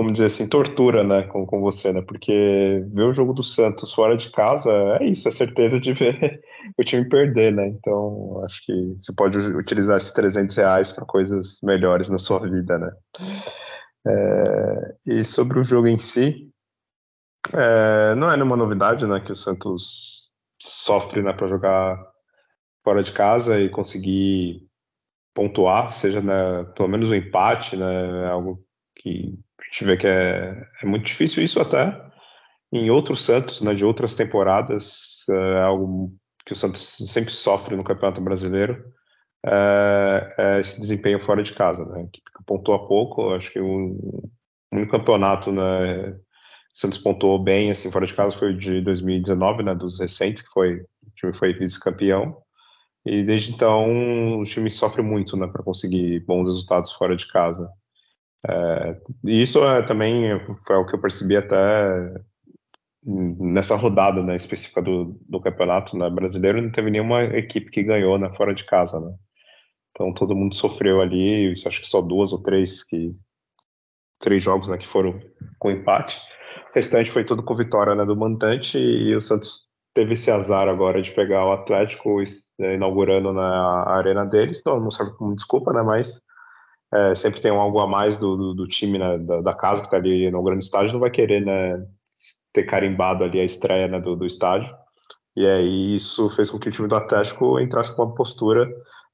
[0.00, 3.92] vamos dizer assim, tortura, né, com, com você, né, porque ver o jogo do Santos
[3.92, 6.40] fora de casa é isso, é certeza de ver
[6.78, 11.58] o time perder, né, então acho que você pode utilizar esses 300 reais para coisas
[11.62, 12.90] melhores na sua vida, né.
[14.06, 16.50] É, e sobre o jogo em si,
[17.52, 22.02] é, não é nenhuma novidade, né, que o Santos sofre, né, para jogar
[22.82, 24.66] fora de casa e conseguir
[25.34, 28.64] pontuar, seja, né, pelo menos um empate, né, é algo
[28.96, 29.38] que
[29.70, 32.00] a gente vê que é, é muito difícil isso até
[32.72, 36.12] em outros Santos, né, de outras temporadas, é algo
[36.46, 38.82] que o Santos sempre sofre no Campeonato Brasileiro,
[39.44, 43.96] é, é esse desempenho fora de casa, né, que pontua pouco, acho que o
[44.72, 46.16] único campeonato, né,
[46.72, 50.76] Santos pontuou bem, assim, fora de casa foi de 2019, né, dos recentes, que foi,
[50.76, 52.36] o time foi vice-campeão.
[53.04, 57.68] E desde então o time sofre muito, né, para conseguir bons resultados fora de casa.
[58.48, 62.14] É, e isso é, também foi o que eu percebi até
[63.02, 68.18] nessa rodada, né, específica do, do campeonato né, brasileiro, não teve nenhuma equipe que ganhou,
[68.18, 69.14] né, fora de casa, né.
[69.90, 73.14] Então todo mundo sofreu ali, acho que só duas ou três que
[74.20, 75.18] três jogos, né, que foram
[75.58, 76.18] com empate.
[76.70, 79.62] O restante foi tudo com vitória né, do mandante e o Santos
[79.94, 82.22] teve esse azar agora de pegar o Atlético
[82.58, 84.62] né, inaugurando na arena deles.
[84.64, 85.82] Não, não serve como desculpa, né?
[85.82, 86.22] Mas
[86.92, 89.80] é, sempre tem um algo a mais do, do, do time né, da, da, casa
[89.80, 91.86] que está ali no grande estádio, não vai querer né,
[92.52, 94.74] ter carimbado ali a estreia né, do, do estádio.
[95.36, 98.68] E aí isso fez com que o time do Atlético entrasse com uma postura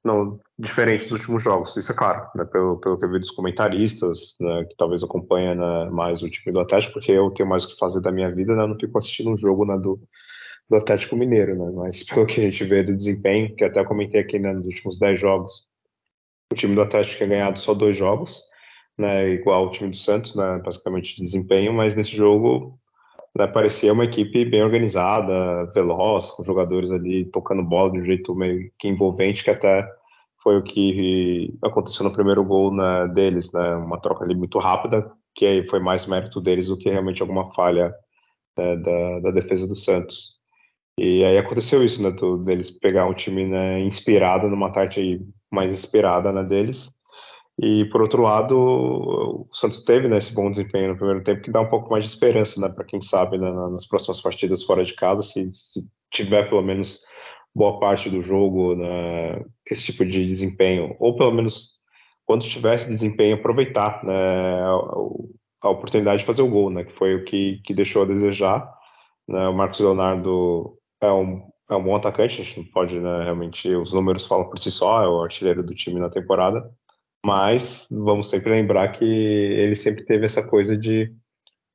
[0.06, 3.30] não, diferente dos últimos jogos, isso é claro, né, pelo, pelo que eu vi dos
[3.32, 7.64] comentaristas, né, que talvez acompanha né, mais o time do Atlético, porque eu tenho mais
[7.64, 10.00] o que fazer da minha vida, não fico assistindo um jogo do,
[10.70, 14.20] do Atlético Mineiro, né, mas pelo que a gente vê do desempenho, que até comentei
[14.20, 15.66] aqui né, nos últimos 10 jogos,
[16.52, 18.42] o time do Atlético tinha ganhado só dois jogos,
[18.96, 22.78] né, igual o time do Santos, né, basicamente de desempenho, mas nesse jogo
[23.36, 28.34] né, parecia uma equipe bem organizada, veloz, com jogadores ali tocando bola de um jeito
[28.34, 29.86] meio que envolvente, que até
[30.42, 35.10] foi o que aconteceu no primeiro gol né, deles, né, uma troca ali muito rápida,
[35.34, 37.92] que aí foi mais mérito deles do que realmente alguma falha
[38.56, 40.36] né, da, da, defesa do Santos.
[40.98, 45.70] E aí aconteceu isso, né, do, deles pegar um time né, inspirado numa tarde mais
[45.70, 46.90] inspirada né, deles,
[47.58, 51.50] e por outro lado, o Santos teve né, esse bom desempenho no primeiro tempo que
[51.50, 54.84] dá um pouco mais de esperança, né, para quem sabe né, nas próximas partidas fora
[54.84, 57.00] de casa, se, se, tiver pelo menos
[57.54, 61.76] boa parte do jogo né, esse tipo de desempenho, ou pelo menos
[62.26, 64.12] quando tiver esse desempenho aproveitar né,
[64.62, 64.70] a,
[65.62, 68.70] a, oportunidade de fazer o gol, né, que foi o que, que deixou a desejar.
[69.26, 73.24] Né, o Marcos Leonardo é um, é um bom atacante, a gente não pode né,
[73.24, 76.70] realmente, os números falam por si só, é o artilheiro do time na temporada
[77.26, 81.12] mas vamos sempre lembrar que ele sempre teve essa coisa de,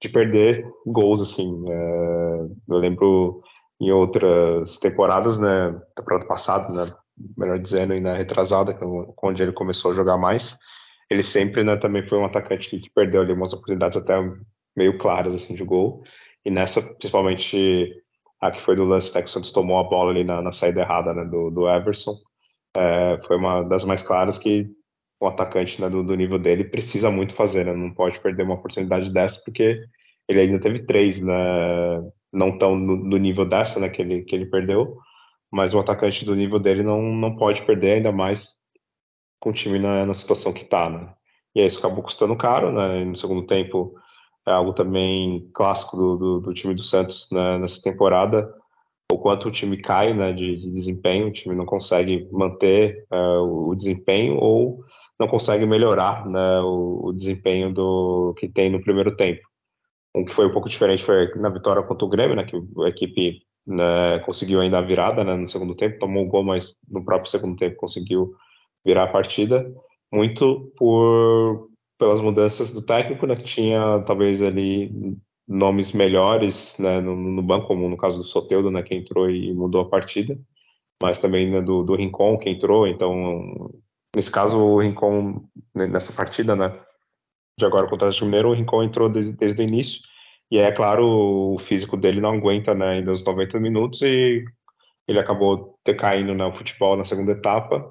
[0.02, 1.66] de perder gols, assim.
[1.70, 3.42] É, eu lembro
[3.78, 6.96] em outras temporadas, né, temporada passada, né,
[7.38, 8.78] melhor dizendo, e na retrasada, é
[9.22, 10.58] onde ele começou a jogar mais,
[11.10, 14.16] ele sempre, né, também foi um atacante que, que perdeu ali umas oportunidades até
[14.74, 16.02] meio claras, assim, de gol.
[16.46, 17.94] E nessa, principalmente,
[18.42, 20.52] a que foi do lance, né, que o Santos tomou a bola ali na, na
[20.52, 22.18] saída errada, né, do, do Everson,
[22.76, 24.68] é, foi uma das mais claras que
[25.22, 27.74] um atacante né, do, do, nível dele precisa muito fazer, né?
[27.74, 29.80] Não pode perder uma oportunidade dessa, porque
[30.28, 31.34] ele ainda teve três, né?
[32.34, 33.90] Não tão no, no, nível dessa, né?
[33.90, 34.98] Que ele, que ele perdeu,
[35.52, 38.54] mas um atacante do nível dele não, não pode perder, ainda mais
[39.40, 41.14] com o time na, na situação que está, né?
[41.54, 43.04] E aí isso acabou custando caro, né?
[43.04, 43.94] no segundo tempo,
[44.48, 47.58] é algo também clássico do, do, do time do Santos né?
[47.60, 48.52] nessa temporada.
[49.12, 53.70] o quanto o time cai né, de, de desempenho, o time não consegue manter uh,
[53.70, 54.84] o desempenho ou
[55.20, 59.42] não consegue melhorar né, o, o, desempenho do que tem no primeiro tempo.
[60.16, 62.90] Um que foi um pouco diferente foi na vitória contra o Grêmio, né, que a
[62.90, 66.76] equipe né, conseguiu ainda a virada né, no segundo tempo, tomou o um gol, mas
[66.90, 68.34] no próprio segundo tempo conseguiu
[68.84, 69.72] virar a partida,
[70.12, 71.71] muito por
[72.02, 74.92] pelas mudanças do técnico, né, que tinha talvez ali
[75.48, 79.54] nomes melhores né, no, no, banco, como no caso do Soteudo, né, que entrou e
[79.54, 80.36] mudou a partida,
[81.00, 83.70] mas também né, do, do Rincon, que entrou, então
[84.16, 85.44] nesse caso o Rincon,
[85.76, 86.76] né, nessa partida, né,
[87.60, 90.02] de agora contra o Mineiro, o Rincon entrou desde, desde o início,
[90.50, 94.44] e é claro, o físico dele não aguenta né, ainda os 90 minutos e
[95.08, 97.88] ele acabou caindo no futebol na segunda etapa.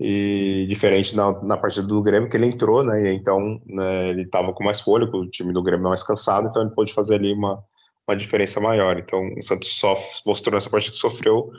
[0.00, 3.12] E diferente na, na partida do Grêmio, que ele entrou, né?
[3.12, 6.48] E então né, ele estava com mais fôlego, o time do Grêmio não mais cansado,
[6.48, 7.62] então ele pôde fazer ali uma,
[8.08, 8.98] uma diferença maior.
[8.98, 11.50] Então o Santos só mostrou nessa partida que sofreu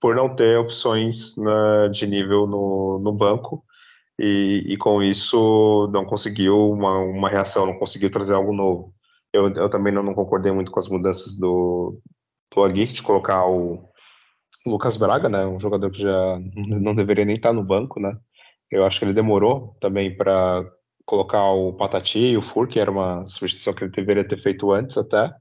[0.00, 3.64] por não ter opções né, de nível no, no banco
[4.18, 8.92] e, e, com isso não conseguiu uma, uma reação, não conseguiu trazer algo novo.
[9.32, 12.00] Eu, eu também não, não, concordei muito com as mudanças do,
[12.54, 13.87] do Aguirre de colocar o
[14.66, 18.16] Lucas Braga, né, um jogador que já não deveria nem estar no banco, né?
[18.70, 20.64] Eu acho que ele demorou também para
[21.06, 24.70] colocar o Patati e o Fur, que era uma substituição que ele deveria ter feito
[24.70, 25.32] antes até.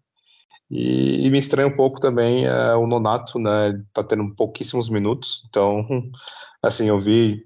[0.72, 3.84] E, e me estranha um pouco também é, o Nonato, né?
[3.94, 5.86] Tá tendo pouquíssimos minutos, então,
[6.64, 7.44] assim, eu vi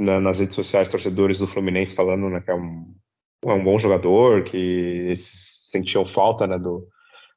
[0.00, 2.94] né, nas redes sociais torcedores do Fluminense falando né, que é um,
[3.44, 6.86] é um bom jogador, que sentiam falta né, do,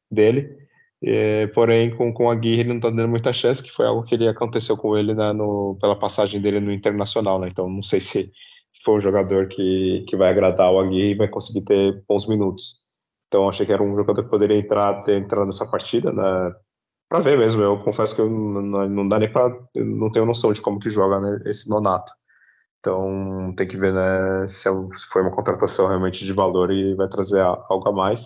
[0.09, 0.62] dele.
[1.05, 4.03] É, porém, com, com a Aguirre ele não está dando muita chance, que foi algo
[4.03, 7.39] que ele aconteceu com ele né, no, pela passagem dele no Internacional.
[7.39, 7.49] Né?
[7.49, 8.31] Então, não sei se,
[8.73, 12.25] se for um jogador que, que vai agradar o Aguirre e vai conseguir ter bons
[12.25, 12.77] minutos.
[13.27, 16.53] Então, achei que era um jogador que poderia entrar, ter entrado nessa partida, né,
[17.09, 17.61] para ver mesmo.
[17.61, 19.53] Eu confesso que eu, não, não dá nem para.
[19.75, 22.11] Não tenho noção de como que joga né, esse Nonato.
[22.79, 26.95] Então, tem que ver né, se, é, se foi uma contratação realmente de valor e
[26.95, 28.21] vai trazer algo a mais.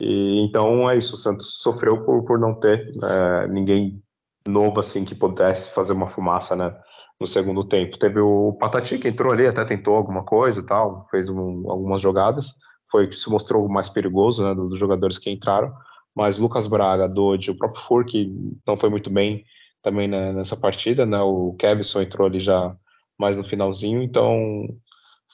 [0.00, 4.02] E, então é isso, o Santos sofreu por, por não ter é, ninguém
[4.48, 6.74] novo assim que pudesse fazer uma fumaça né,
[7.20, 7.98] no segundo tempo.
[7.98, 12.00] Teve o Patati que entrou ali, até tentou alguma coisa e tal, fez um, algumas
[12.00, 12.46] jogadas,
[12.90, 15.72] foi que se mostrou mais perigoso né, dos, jogadores que entraram,
[16.16, 18.32] mas Lucas Braga, Dodge, o próprio Furk
[18.66, 19.44] não foi muito bem
[19.82, 22.74] também né, nessa partida, né, o Kevson entrou ali já
[23.18, 24.66] mais no finalzinho, então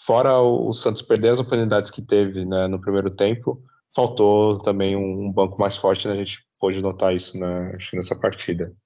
[0.04, 3.60] fora o, Santos perder as oportunidades que teve né, no primeiro tempo,
[3.96, 6.12] faltou também um, banco mais forte, né?
[6.12, 8.76] A gente pôde notar isso na, nessa partida.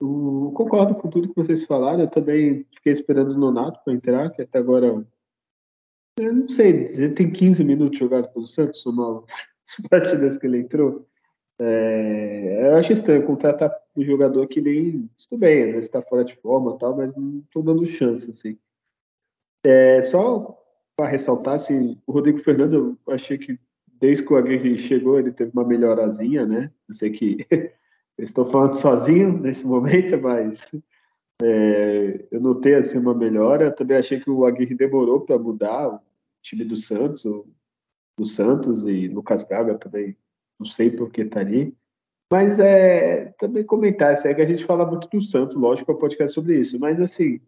[0.00, 2.00] Eu concordo com tudo que vocês falaram.
[2.00, 5.06] Eu também fiquei esperando o Nonato para entrar, que até agora.
[6.18, 11.06] Eu não sei dizer, tem 15 minutos jogado pelo Santos, as partidas que ele entrou.
[11.60, 15.08] É, eu acho estranho contratar um jogador que nem.
[15.28, 18.58] Tudo bem, às vezes está fora de forma tal, mas não estou dando chance, assim.
[19.64, 20.63] É, só
[20.96, 23.58] para ressaltar, assim, o Rodrigo Fernandes, eu achei que
[24.00, 26.70] desde que o Aguirre chegou, ele teve uma melhorazinha, né?
[26.88, 27.46] Eu sei que
[28.18, 30.60] estou falando sozinho nesse momento, mas
[31.42, 33.72] é, eu notei assim uma melhora.
[33.72, 36.00] Também achei que o Aguirre demorou para mudar o
[36.42, 37.46] time do Santos, o,
[38.18, 40.16] do Santos e Lucas Braga também,
[40.58, 41.74] não sei por que tá ali.
[42.30, 45.94] Mas é também comentar, assim, é que a gente fala muito do Santos, lógico, é
[45.94, 47.40] um podcast sobre isso, mas assim,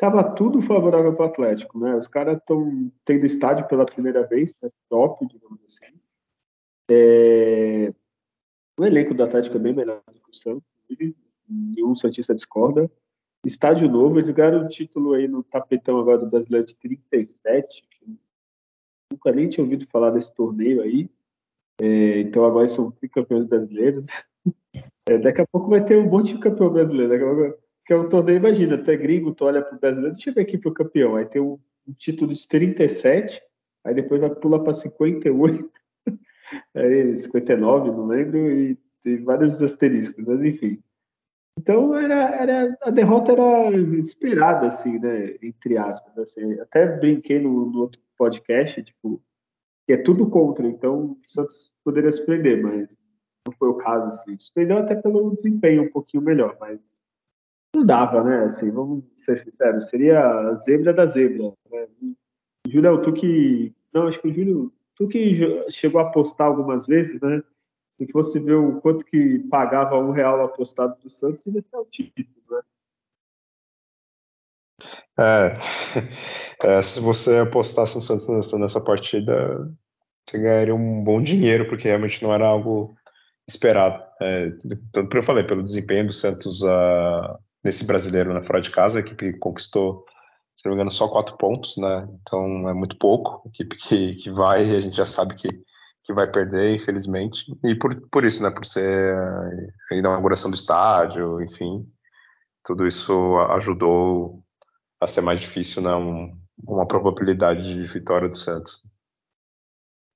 [0.00, 1.94] Tava tudo favorável para o Atlético, né?
[1.94, 4.70] Os caras estão tendo estádio pela primeira vez, né?
[4.88, 5.94] top, digamos assim.
[6.90, 7.92] É...
[8.78, 10.64] O elenco do Atlético é bem melhor do que o Santos,
[11.46, 12.90] nenhum Santista discorda.
[13.44, 17.86] Estádio novo, eles ganharam o título aí no tapetão agora do Brasileiro de 37,
[19.12, 21.10] nunca nem tinha ouvido falar desse torneio aí.
[21.78, 24.06] É, então agora são campeões brasileiros.
[25.08, 27.58] É, daqui a pouco vai ter um monte de campeão brasileiro.
[27.86, 30.42] Que é um torneio, imagina, tu é gringo, tu olha pro brasileiro, deixa eu ver
[30.42, 31.16] aqui pro campeão.
[31.16, 33.42] Aí tem um, um título de 37,
[33.84, 35.70] aí depois vai pular para 58,
[36.74, 40.82] aí 59, não lembro, e tem vários asteriscos, mas enfim.
[41.58, 45.36] Então era, era a derrota era esperada, assim, né?
[45.42, 46.16] Entre aspas.
[46.16, 46.58] Assim.
[46.60, 49.22] Até brinquei no, no outro podcast, tipo,
[49.86, 52.96] que é tudo contra, então o Santos poderia surpreender, mas
[53.46, 54.38] não foi o caso, assim.
[54.38, 56.80] Surpreendeu até pelo desempenho um pouquinho melhor, mas
[57.74, 58.44] não dava, né?
[58.44, 61.52] Assim, vamos ser sinceros, seria a zebra da zebra.
[61.70, 61.86] Né?
[62.68, 63.74] Júlio, tu que.
[63.92, 67.42] Não, acho que o Júlio, tu que chegou a apostar algumas vezes, né?
[67.88, 72.26] Se fosse ver o quanto que pagava um real apostado do Santos, ia ser altíssimo,
[72.50, 72.60] né?
[75.18, 75.58] É,
[76.78, 79.70] é, se você apostasse no Santos nessa partida,
[80.28, 82.96] você ganharia um bom dinheiro, porque realmente não era algo
[83.48, 84.02] esperado.
[84.20, 84.50] É,
[84.92, 88.98] tanto que eu falei, pelo desempenho do Santos uh, nesse brasileiro né, fora de casa,
[88.98, 90.04] a equipe conquistou,
[90.56, 92.08] se não me engano, só quatro pontos, né?
[92.20, 93.42] Então é muito pouco.
[93.46, 95.48] A equipe que, que vai, a gente já sabe que,
[96.04, 97.46] que vai perder, infelizmente.
[97.64, 98.50] E por, por isso, né?
[98.50, 99.16] Por ser
[99.90, 101.86] a inauguração do estádio, enfim,
[102.64, 104.42] tudo isso ajudou
[105.00, 105.94] a ser mais difícil, né?
[105.94, 108.82] Um, uma probabilidade de vitória do Santos.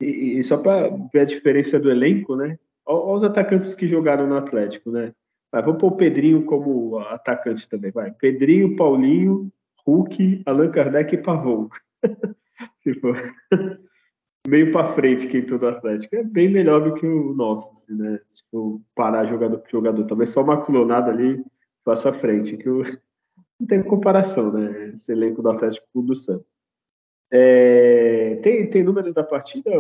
[0.00, 2.58] E, e só para ver a diferença do elenco, né?
[2.86, 5.14] Olha os atacantes que jogaram no Atlético, né?
[5.54, 8.10] Vai, vou pôr o Pedrinho como atacante também, vai.
[8.10, 9.52] Pedrinho, Paulinho,
[9.86, 11.68] Hulk, Allan Kardec e Pavon.
[12.82, 13.12] tipo,
[14.48, 16.16] meio para frente quem entrou no Atlético.
[16.16, 18.18] É bem melhor do que o nosso, assim, né?
[18.50, 20.04] For parar jogador por jogador.
[20.08, 21.44] Talvez só uma clonada ali
[21.84, 22.68] faça frente, que
[23.60, 24.88] não tem comparação, né?
[24.88, 26.48] Esse elenco do Atlético com o do Santos.
[27.30, 28.40] É...
[28.42, 29.70] Tem, tem números da partida?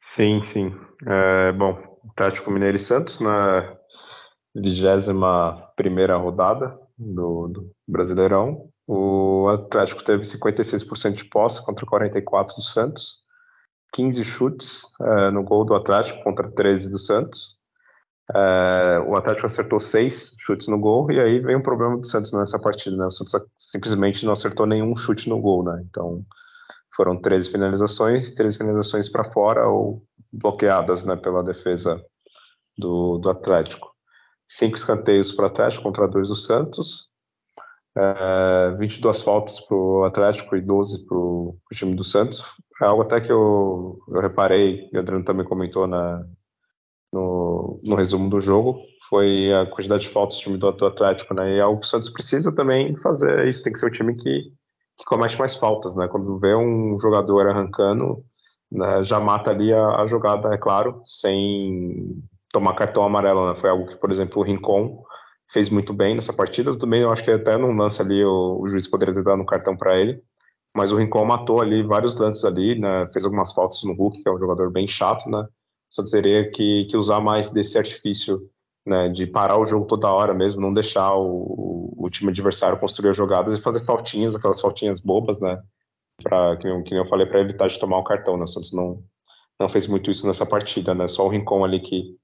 [0.00, 0.74] Sim, sim.
[1.06, 1.78] É, bom,
[2.12, 3.78] Atlético Mineiro e Santos na
[4.60, 8.68] 21 rodada do, do, Brasileirão.
[8.86, 13.18] O Atlético teve 56% de posse contra 44% do Santos,
[13.92, 17.60] 15 chutes é, no gol do Atlético contra 13 do Santos.
[18.34, 22.32] É, o Atlético acertou 6 chutes no gol, e aí vem o problema do Santos
[22.32, 22.96] nessa partida.
[22.96, 23.06] Né?
[23.06, 25.64] O Santos simplesmente não acertou nenhum chute no gol.
[25.64, 25.84] Né?
[25.88, 26.24] Então,
[26.94, 30.02] foram 13 finalizações, 13 finalizações para fora ou
[30.32, 32.00] bloqueadas né, pela defesa
[32.76, 33.90] do, do Atlético.
[34.50, 37.08] Cinco escanteios para o Atlético contra dois do Santos.
[37.96, 42.44] É, 22 faltas para o Atlético e 12 para o time do Santos.
[42.82, 46.24] É algo até que eu, eu reparei, e o Adriano também comentou na,
[47.12, 51.34] no, no resumo do jogo, foi a quantidade de faltas do time do, do Atlético,
[51.34, 51.54] né?
[51.54, 54.14] E é algo que o Santos precisa também fazer isso, tem que ser o time
[54.14, 54.52] que
[55.00, 56.06] que comete mais faltas, né?
[56.08, 58.22] Quando vê um jogador arrancando,
[58.70, 62.22] né, já mata ali a, a, jogada, é claro, sem
[62.52, 63.60] tomar cartão amarelo, né?
[63.60, 65.02] Foi algo que, por exemplo, o Rincon
[65.52, 66.76] fez muito bem nessa partida.
[66.78, 69.46] Também eu acho que até num lance ali o, o juiz poderia ter dado um
[69.46, 70.22] cartão para ele,
[70.74, 73.08] mas o Rincon matou ali vários lances ali, né?
[73.12, 75.46] Fez algumas faltas no Hulk, que é um jogador bem chato, né?
[75.90, 78.40] Só teria que, que usar mais desse artifício
[78.86, 83.10] né, de parar o jogo toda hora mesmo, não deixar o, o, time adversário construir
[83.10, 85.60] as jogadas e fazer faltinhas, aquelas faltinhas bobas, né,
[86.22, 89.02] pra, que, que eu falei, para evitar de tomar o cartão, né, o Santos não,
[89.58, 92.16] não fez muito isso nessa partida, né, só o Rincon ali que,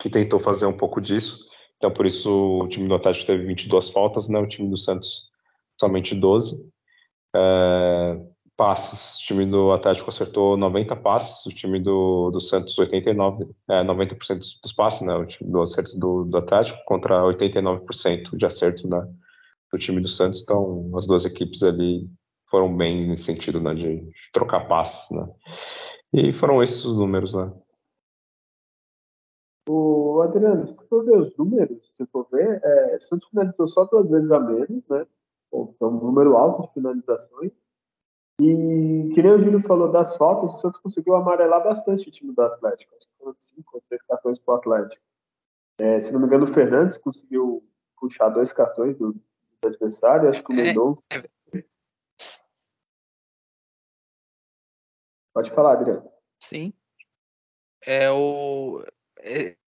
[0.00, 1.38] que tentou fazer um pouco disso,
[1.76, 5.30] então por isso o time do Atlético teve 22 faltas, né, o time do Santos
[5.78, 6.56] somente 12,
[7.34, 8.20] é,
[8.60, 9.16] passes.
[9.16, 14.38] O time do Atlético acertou 90 passes, o time do, do Santos 89, é, 90%
[14.38, 15.14] dos, passes, né?
[15.14, 19.02] O time do acerto do, do Atlético contra 89% de acerto né,
[19.72, 20.42] do time do Santos.
[20.42, 22.06] Então, as duas equipes ali
[22.50, 23.74] foram bem nesse sentido, né?
[23.74, 25.26] De, de trocar passes, né?
[26.12, 27.50] E foram esses os números, né?
[29.72, 33.84] O Adriano, se for ver os números, se for ver, é, o Santos finalizou só
[33.84, 35.06] duas vezes a menos, né?
[35.46, 37.52] Então, um número alto de finalizações.
[38.40, 42.32] E que nem o Júlio falou das faltas, o Santos conseguiu amarelar bastante o time
[42.32, 42.96] do Atlético.
[42.96, 45.04] Acho que foram cinco ou três cartões para o Atlético.
[45.78, 47.64] É, se não me engano, o Fernandes conseguiu
[47.96, 50.28] puxar dois cartões do, do adversário.
[50.28, 51.00] Acho que o é, Mendonça.
[51.12, 51.64] É...
[55.32, 56.10] Pode falar, Adriano.
[56.40, 56.72] Sim.
[57.86, 58.84] É o.
[59.18, 59.59] É,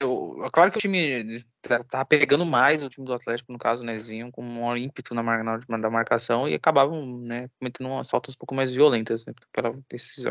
[0.00, 3.58] eu, é claro que o time tá, tá, pegando mais o time do Atlético, no
[3.58, 8.38] caso, né, vinham com um ímpeto na, marcação e acabavam, né, cometendo umas faltas um
[8.38, 9.74] pouco mais violentas, né, pela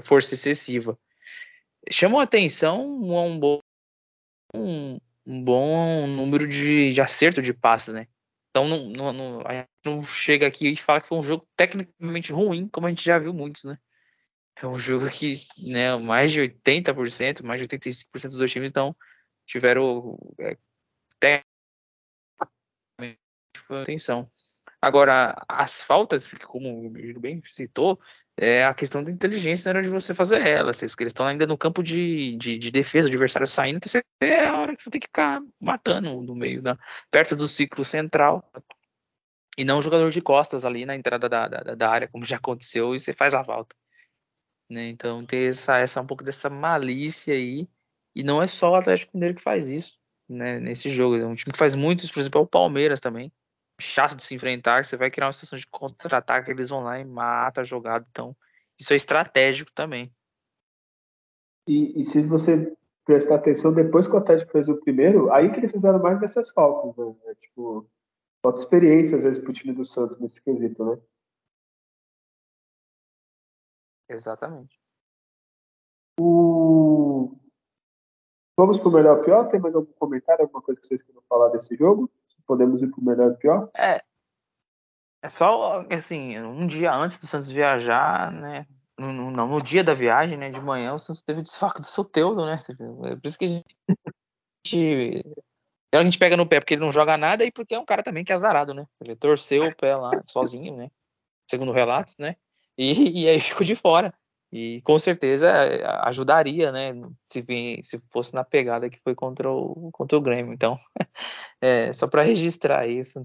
[0.03, 0.97] força excessiva.
[1.91, 3.59] Chamou a atenção um bom,
[4.53, 8.07] um, um bom número de, de acerto de passes, né.
[8.49, 11.45] Então não, não, não, a gente não chega aqui e fala que foi um jogo
[11.55, 13.77] tecnicamente ruim, como a gente já viu muitos, né.
[14.61, 18.95] É um jogo que, né, mais de 80%, mais de 85% dos times estão
[19.45, 20.57] tiveram é,
[23.69, 24.29] atenção.
[24.81, 27.99] Agora, as faltas, como o Júlio bem citou,
[28.37, 30.81] é a questão da inteligência na hora de você fazer elas.
[30.83, 34.57] Eles estão ainda no campo de, de, de defesa, o adversário saindo, então é a
[34.59, 36.61] hora que você tem que ficar matando no meio,
[37.09, 38.43] perto do ciclo central.
[39.57, 42.35] E não o jogador de costas ali na entrada da, da, da área, como já
[42.35, 43.75] aconteceu, e você faz a falta.
[44.69, 44.89] Né?
[44.89, 47.67] Então tem essa, essa um pouco dessa malícia aí
[48.13, 49.97] e não é só o Atlético Mineiro que faz isso,
[50.27, 51.15] né, nesse jogo.
[51.15, 53.31] É um time que faz muito isso, por exemplo, é o Palmeiras também.
[53.79, 57.05] Chato de se enfrentar, você vai criar uma situação de contra-ataque, eles vão lá e
[57.05, 58.05] mata a jogada.
[58.09, 58.35] Então,
[58.79, 60.11] isso é estratégico também.
[61.67, 65.59] E, e, se você prestar atenção, depois que o Atlético fez o primeiro, aí que
[65.59, 67.13] eles fizeram mais dessas faltas, né?
[67.27, 67.87] É, tipo,
[68.41, 70.97] falta experiência, às vezes, pro time do Santos nesse quesito, né?
[74.09, 74.79] Exatamente.
[76.19, 77.37] O
[78.57, 79.47] Vamos pro melhor pior?
[79.47, 82.11] Tem mais algum comentário, alguma coisa que vocês queiram falar desse jogo?
[82.47, 83.69] Podemos ir pro melhor e pior?
[83.77, 84.01] É.
[85.21, 88.65] É só, assim, um dia antes do Santos viajar, né?
[88.97, 90.49] No, no, não, no dia da viagem, né?
[90.49, 92.55] De manhã, o Santos teve desfalque do Soteudo, né?
[93.11, 95.23] É por isso que a gente.
[95.93, 98.03] A gente pega no pé porque ele não joga nada e porque é um cara
[98.03, 98.85] também que é azarado, né?
[99.01, 100.89] Ele torceu o pé lá sozinho, né?
[101.49, 102.35] Segundo relatos, né?
[102.77, 104.13] E, e aí ficou de fora.
[104.51, 106.93] E com certeza é, ajudaria, né?
[107.25, 107.43] Se,
[107.83, 110.53] se fosse na pegada que foi contra o, contra o Grêmio.
[110.53, 110.79] Então,
[111.61, 113.21] é, só para registrar isso,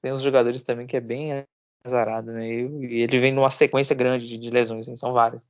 [0.00, 1.44] tem uns jogadores também que é bem
[1.84, 2.48] azarado, né?
[2.48, 5.48] E ele vem numa sequência grande de, de lesões, assim, são várias.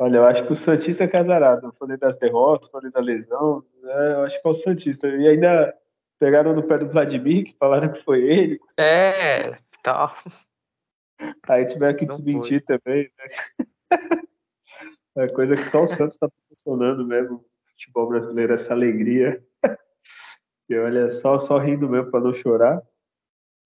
[0.00, 1.66] Olha, eu acho que o Santista é casarado.
[1.66, 3.62] Eu falei das derrotas, falei da lesão.
[3.82, 4.12] Né?
[4.14, 5.06] Eu acho que é o Santista.
[5.06, 5.74] E ainda
[6.18, 8.60] pegaram no pé do Vladimir, que falaram que foi ele.
[8.78, 10.10] É, tal.
[11.48, 13.58] Aí tiveram que desmentir também, né?
[15.14, 17.36] É coisa que só o Santos está funcionando mesmo.
[17.36, 19.42] O futebol brasileiro, essa alegria.
[20.70, 22.80] E olha, só, só rindo mesmo para não chorar.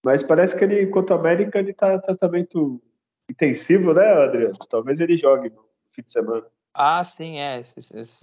[0.02, 2.82] Mas parece que ele, quanto ao América, ele está tratamento
[3.30, 4.54] intensivo, né, Adriano?
[4.68, 6.44] Talvez ele jogue no fim de semana.
[6.74, 7.62] Ah, sim, é.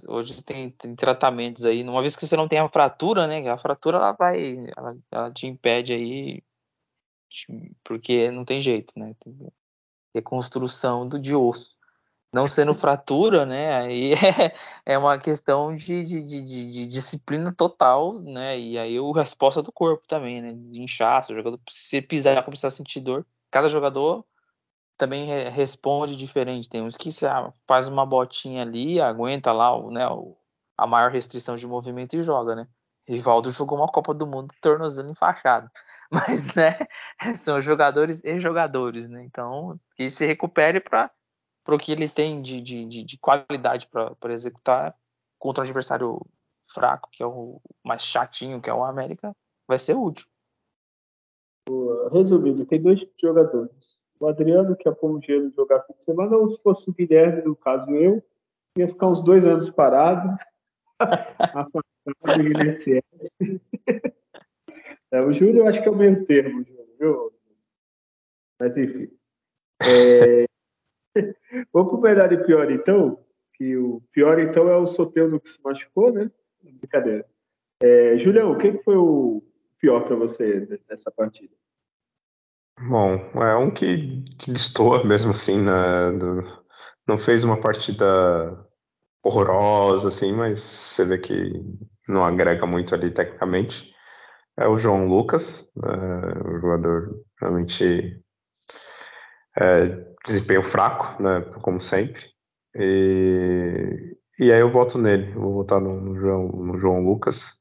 [0.08, 1.82] Hoje tem, tem, tratamentos aí.
[1.84, 3.48] Uma vez que você não tem a fratura, né?
[3.50, 6.44] A fratura ela vai, ela, ela te impede aí,
[7.84, 9.16] porque não tem jeito, né?
[10.14, 11.78] Reconstrução do de osso
[12.34, 13.76] não sendo fratura, né?
[13.76, 14.56] Aí é,
[14.94, 18.60] é uma questão de, de, de, de, disciplina total, né?
[18.60, 20.54] E aí a resposta do corpo também, né?
[20.54, 23.26] De inchaço, o jogador se pisar começar a sentir dor.
[23.52, 24.26] Cada jogador
[24.98, 26.68] também responde diferente.
[26.68, 30.36] Tem uns que ah, faz uma botinha ali, aguenta lá o, né, o,
[30.76, 32.68] a maior restrição de movimento e joga, né?
[33.08, 35.70] Rivaldo jogou uma Copa do Mundo tornozelo enfaixado.
[36.12, 36.78] Mas, né,
[37.36, 39.24] são jogadores e jogadores, né?
[39.24, 41.12] Então, que se recupere para
[41.68, 44.96] o que ele tem de, de, de qualidade para executar
[45.38, 46.22] contra um adversário
[46.74, 49.36] fraco, que é o mais chatinho, que é o América,
[49.68, 50.26] vai ser útil.
[52.12, 54.00] Resumindo, tem dois jogadores.
[54.20, 57.56] O Adriano, que é gelo jogar fim de semana, ou se fosse o Guilherme, no
[57.56, 58.24] caso eu,
[58.78, 60.38] ia ficar uns dois anos parado,
[61.00, 63.38] afastado do INSS.
[65.12, 67.34] É, o Júlio, eu acho que é o meio termo, Júlio, viu?
[68.60, 69.10] Mas enfim.
[69.82, 70.46] É,
[71.72, 73.20] Vamos pro melhor e pior, então.
[73.54, 76.30] Que o pior, então, é o Soteldo que se machucou, né?
[76.62, 77.26] Brincadeira.
[77.82, 79.44] É, Julião, o que foi o
[79.80, 81.54] pior para você nessa partida?
[82.90, 86.12] Bom, é um que, que destoa mesmo assim, né?
[86.18, 86.64] Do,
[87.08, 88.68] não fez uma partida
[89.24, 91.54] horrorosa, assim, mas você vê que
[92.08, 93.94] não agrega muito ali tecnicamente.
[94.58, 98.22] É o João Lucas, é, o jogador realmente
[99.58, 99.86] é,
[100.26, 102.22] desempenho fraco, né, como sempre.
[102.76, 107.54] E, e aí eu voto nele, vou votar no, no João, no João Lucas.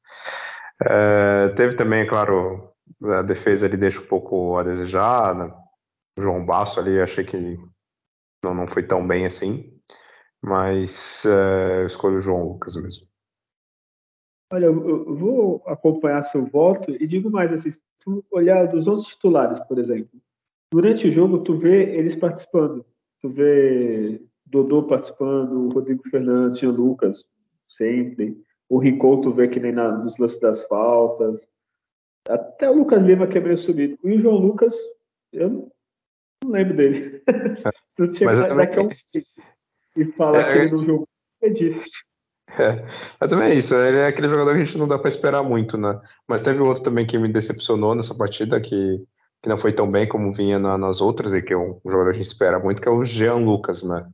[0.81, 2.69] É, teve também, é claro,
[3.03, 5.33] a defesa ele deixa um pouco a desejar.
[5.33, 5.51] Né?
[6.17, 7.57] O João Basso ali, achei que
[8.43, 9.72] não, não foi tão bem assim,
[10.43, 13.07] mas é, eu escolho o João Lucas mesmo.
[14.51, 19.05] Olha, eu vou acompanhar seu voto e digo mais assim, se tu olhar dos 11
[19.05, 20.19] titulares, por exemplo,
[20.69, 22.85] durante o jogo tu vê eles participando.
[23.21, 27.23] Tu vê Dodô participando, Rodrigo Fernandes, o Lucas,
[27.69, 28.37] sempre.
[28.67, 31.47] O Rico, tu vê que nem na, nos lances das faltas.
[32.27, 33.97] Até o Lucas Lima que é meio subido.
[34.03, 34.75] E o João Lucas,
[35.31, 35.71] eu não,
[36.45, 37.23] lembro dele.
[37.87, 39.52] Se eu chegar daqui a um mês
[39.95, 41.07] e falar é, que ele não jogou,
[41.41, 41.83] acredito.
[42.59, 42.85] É,
[43.19, 45.41] mas também é isso, ele é aquele jogador que a gente não dá para esperar
[45.41, 45.99] muito, né?
[46.27, 49.01] Mas teve outro também que me decepcionou nessa partida, que
[49.43, 52.11] que não foi tão bem como vinha na, nas outras, e que é um, jogador
[52.11, 54.07] que a gente espera muito, que é o Jean Lucas, né?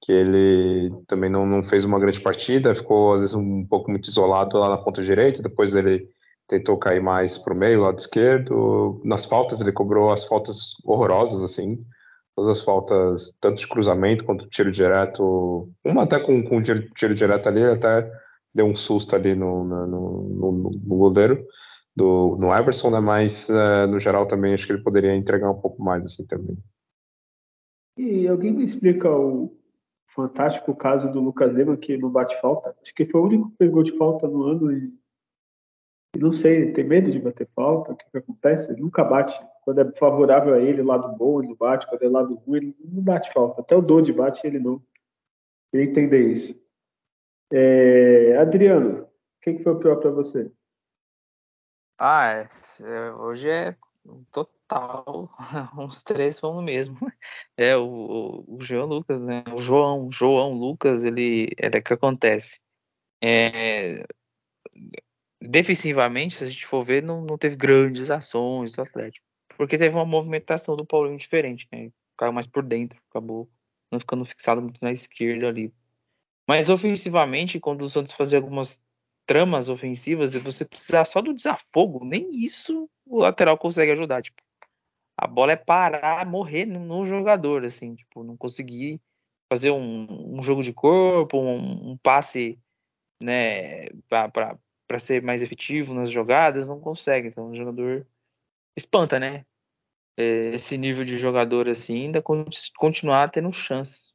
[0.00, 4.08] Que ele também não, não fez uma grande partida, ficou às vezes um pouco muito
[4.08, 6.08] isolado lá na ponta direita, depois ele
[6.48, 9.00] tentou cair mais para o meio, lado esquerdo.
[9.04, 11.78] Nas faltas, ele cobrou as faltas horrorosas, assim.
[12.34, 15.70] Todas as faltas, tanto de cruzamento quanto de tiro direto.
[15.84, 18.10] Uma até com, com tiro, tiro direto ali, até
[18.54, 21.44] deu um susto ali no, no, no, no goleiro
[21.94, 23.00] do, no Everson, né?
[23.00, 26.56] Mas uh, no geral também acho que ele poderia entregar um pouco mais assim também.
[27.96, 29.54] E alguém me explica o
[30.06, 32.74] fantástico caso do Lucas Lima que não bate falta?
[32.82, 34.92] Acho que foi o único que pegou de falta no ano e,
[36.18, 37.92] não sei, tem medo de bater falta?
[37.92, 38.70] O que, que acontece?
[38.70, 39.38] Ele nunca bate.
[39.62, 41.86] Quando é favorável a ele, lado bom, ele bate.
[41.86, 43.60] Quando é lado ruim, ele não bate falta.
[43.60, 44.82] Até o Dodi bate ele não.
[45.70, 46.60] Queria entender isso.
[47.52, 49.08] É, Adriano, o
[49.40, 50.50] que, foi o pior para você?
[51.98, 52.48] Ah, é,
[52.82, 53.76] é, hoje é
[54.32, 55.30] total,
[55.78, 56.98] uns três fomos mesmo.
[57.56, 59.44] É o, o, João Lucas, né?
[59.54, 62.58] O João, João Lucas, ele é que acontece.
[63.22, 64.04] É,
[65.40, 69.26] defensivamente, se a gente for ver, não, não teve grandes ações do Atlético.
[69.56, 71.90] Porque teve uma movimentação do Paulinho diferente, né?
[72.16, 73.48] Caiu mais por dentro, acabou
[73.90, 75.72] não ficando fixado muito na esquerda ali.
[76.48, 78.82] Mas ofensivamente, quando o Santos fazia algumas
[79.26, 84.22] tramas ofensivas, você precisar só do desafogo, nem isso o lateral consegue ajudar.
[84.22, 84.42] Tipo,
[85.16, 89.00] a bola é parar, morrer no jogador, assim, tipo, não conseguir
[89.48, 92.58] fazer um, um jogo de corpo, um, um passe,
[93.20, 97.28] né, para ser mais efetivo nas jogadas, não consegue.
[97.28, 98.06] Então, o jogador
[98.76, 99.44] espanta, né?
[100.16, 102.22] É, esse nível de jogador assim, ainda
[102.76, 104.12] continuar tendo chances.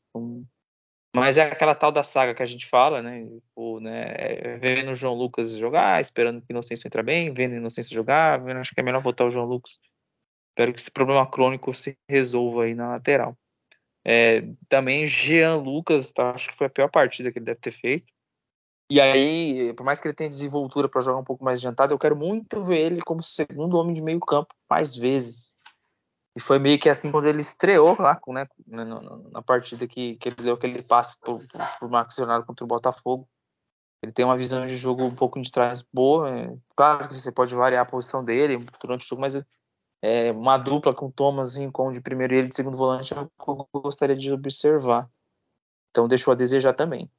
[1.16, 3.26] Mas é aquela tal da saga que a gente fala, né?
[3.26, 7.54] Tipo, né é, vendo o João Lucas jogar, esperando que o Inocêncio entre bem, vendo
[7.54, 9.80] o Inocêncio jogar, vendo, acho que é melhor botar o João Lucas.
[10.52, 13.38] Espero que esse problema crônico se resolva aí na lateral.
[14.06, 17.72] É, também Jean Lucas, tá, acho que foi a pior partida que ele deve ter
[17.72, 18.12] feito.
[18.90, 22.00] E aí, por mais que ele tenha desenvoltura para jogar um pouco mais adiantado, eu
[22.00, 25.58] quero muito ver ele como segundo homem de meio campo mais vezes.
[26.36, 28.48] E foi meio que assim quando ele estreou lá, né,
[29.32, 31.42] na, partida que, que ele deu aquele passe pro,
[31.80, 33.28] pro Marcos Leonardo contra o Botafogo.
[34.02, 36.30] Ele tem uma visão de jogo um pouco de trás boa.
[36.30, 39.36] É, claro que você pode variar a posição dele durante o jogo, mas
[40.02, 43.18] é, uma dupla com o Thomas com de primeiro e ele de segundo volante é
[43.18, 45.10] eu gostaria de observar.
[45.90, 47.10] Então deixou a desejar também.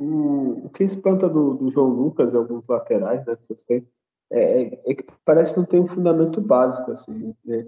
[0.00, 3.86] O, o que espanta do, do João Lucas e alguns laterais, né, que vocês têm,
[4.30, 7.66] é, é, é, que parece que não tem um fundamento básico, assim, né?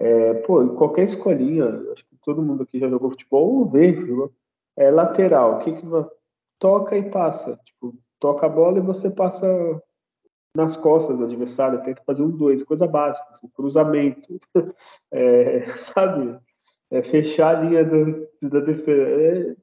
[0.00, 4.32] É, pô, qualquer escolinha, acho que todo mundo aqui já jogou futebol ou vê, viu?
[4.76, 5.86] É lateral, o que que
[6.58, 9.46] toca e passa, tipo, toca a bola e você passa
[10.54, 14.38] nas costas do adversário, tenta fazer um dois, coisa básica, assim, cruzamento,
[15.12, 16.38] é, sabe?
[16.90, 19.02] É, fechar a linha do, da defesa.
[19.02, 19.56] É,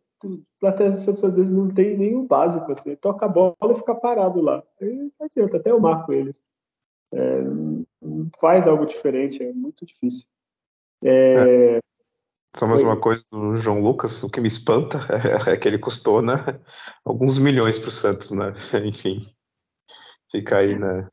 [0.60, 3.96] plateia do Santos às vezes não tem nenhum básico, assim, toca a bola e fica
[3.96, 4.64] parado lá.
[4.82, 6.42] Aí não adianta, até eu marco eles.
[7.14, 7.42] É,
[8.40, 10.26] faz algo diferente, é muito difícil.
[11.04, 11.80] É, é.
[12.58, 15.00] Só mais uma coisa do João Lucas, o que me espanta
[15.50, 16.36] é, que ele custou né,
[17.04, 18.54] alguns milhões para o Santos, né?
[18.86, 19.28] Enfim,
[20.32, 21.08] fica aí né,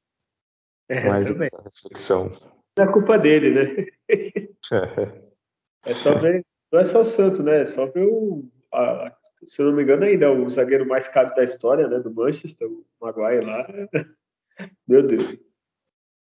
[0.88, 1.48] é, mais também.
[1.53, 2.30] essa reflexão.
[2.78, 3.86] Não é culpa dele, né?
[4.72, 5.90] É.
[5.90, 7.62] é só ver, não é só o Santos, né?
[7.62, 11.08] É só ver o, a, se eu não me engano, ainda é o zagueiro mais
[11.08, 11.98] caro da história, né?
[11.98, 13.66] Do Manchester, o Maguire lá.
[14.86, 15.38] Meu Deus.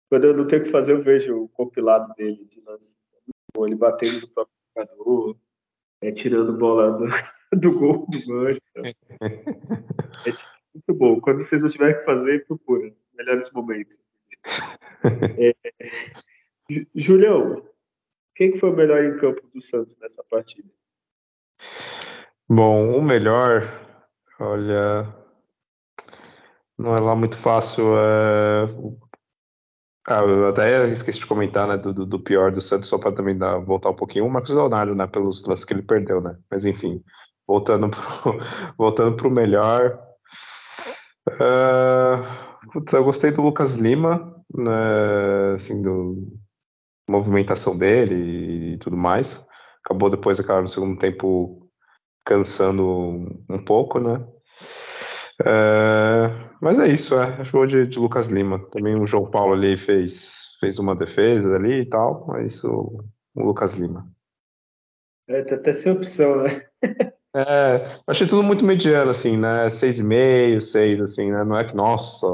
[0.08, 2.96] Quando eu não tenho o que fazer, eu vejo o compilado dele de lance.
[3.56, 5.36] Ele batendo no próprio jogador,
[6.00, 7.06] é, tirando bola do,
[7.58, 8.94] do gol do Manchester.
[10.24, 11.20] É tipo, muito bom.
[11.20, 12.94] Quando vocês não tiverem que fazer, procura.
[13.14, 13.98] Melhores momentos.
[15.38, 15.54] É,
[16.94, 17.66] Julião,
[18.34, 20.68] quem foi o melhor em campo do Santos nessa partida?
[22.54, 23.66] Bom, o melhor,
[24.38, 25.08] olha,
[26.78, 27.96] não é lá muito fácil.
[27.98, 28.66] É...
[30.06, 33.38] Ah, eu até esqueci de comentar, né, do, do pior do Santos, só para também
[33.38, 34.26] dar, voltar um pouquinho.
[34.26, 36.36] O Marcos Leonardo, né, pelos lances que ele perdeu, né.
[36.50, 37.02] Mas enfim,
[37.48, 38.38] voltando pro,
[38.76, 39.98] voltando pro melhor.
[41.30, 46.36] Uh, eu gostei do Lucas Lima, né, assim, do
[47.08, 49.42] movimentação dele e tudo mais.
[49.84, 51.61] Acabou depois, claro, no segundo tempo
[52.24, 54.26] cansando um pouco, né?
[55.44, 56.28] É,
[56.60, 57.40] mas é isso, é.
[57.40, 58.58] Acho que de, de, Lucas Lima.
[58.70, 62.98] Também o João Paulo ali fez, fez uma defesa ali e tal, mas o,
[63.34, 64.06] o Lucas Lima.
[65.28, 66.66] É, tá até sem opção, né?
[67.34, 69.70] é, achei tudo muito mediano, assim, né?
[69.70, 71.44] Seis e meio, seis, assim, né?
[71.44, 72.26] Não é que, nossa,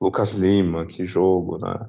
[0.00, 1.88] Lucas Lima, que jogo, né?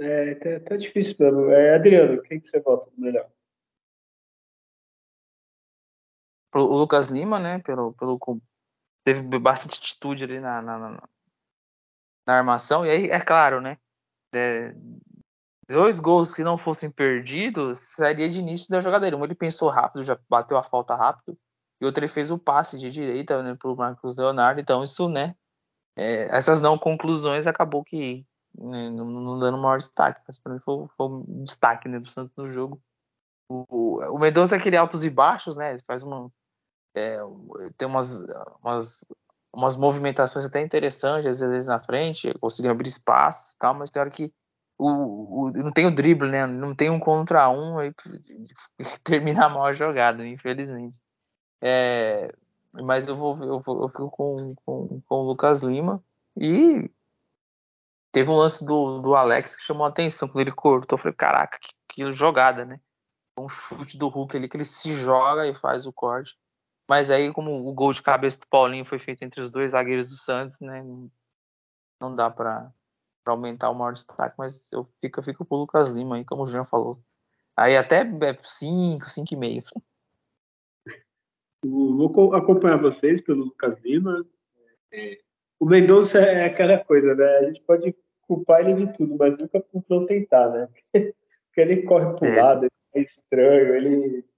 [0.00, 1.50] É, tá, tá difícil mesmo.
[1.50, 3.28] É, Adriano, quem que você vota melhor?
[6.60, 7.58] O Lucas Lima, né?
[7.60, 8.18] Pelo, pelo,
[9.04, 11.08] teve bastante atitude ali na, na, na,
[12.26, 12.84] na armação.
[12.84, 13.78] E aí, é claro, né?
[14.34, 14.74] É,
[15.68, 20.04] dois gols que não fossem perdidos seria de início da jogada Um ele pensou rápido,
[20.04, 21.38] já bateu a falta rápido.
[21.80, 24.60] E outro ele fez o passe de direita né, para o Marcos Leonardo.
[24.60, 25.34] Então, isso, né?
[25.96, 28.24] É, essas não conclusões acabou que
[28.56, 30.20] né, não, não, dando maior destaque.
[30.26, 32.80] Mas para mim foi, foi um destaque né, do Santos no jogo.
[33.48, 35.72] O, o Mendonça é aquele altos e baixos, né?
[35.72, 36.30] Ele faz uma,
[36.94, 37.18] é,
[37.76, 38.22] tem umas,
[38.62, 39.04] umas,
[39.52, 44.10] umas movimentações até interessantes, às vezes na frente, conseguindo abrir espaço tal, mas tem hora
[44.10, 44.32] que
[44.78, 46.46] o, o, não tem o drible, né?
[46.46, 47.92] Não tem um contra um, aí
[49.04, 50.98] termina mal a jogada, infelizmente.
[51.60, 52.34] É,
[52.74, 56.02] mas eu vou, eu, vou, eu fico com, com, com o Lucas Lima
[56.36, 56.90] e
[58.10, 60.96] teve um lance do, do Alex que chamou a atenção quando ele cortou.
[60.96, 62.80] Eu falei, caraca, que, que jogada, né?
[63.38, 66.36] Um chute do Hulk ali que ele se joga e faz o corte.
[66.92, 70.10] Mas aí, como o gol de cabeça do Paulinho foi feito entre os dois zagueiros
[70.10, 70.84] do Santos, né?
[71.98, 72.70] Não dá para
[73.24, 76.46] aumentar o maior destaque, mas eu fico, eu fico pro Lucas Lima aí, como o
[76.46, 77.02] Jean falou.
[77.56, 79.82] Aí até 5, 5,5.
[81.64, 84.26] Vou acompanhar vocês pelo Lucas Lima.
[84.92, 85.18] É,
[85.58, 87.38] o Mendonça é aquela coisa, né?
[87.38, 89.64] A gente pode culpar ele de tudo, mas nunca
[90.06, 90.68] tentar, né?
[91.48, 92.42] Porque ele corre pro é.
[92.42, 94.31] lado, ele é estranho, ele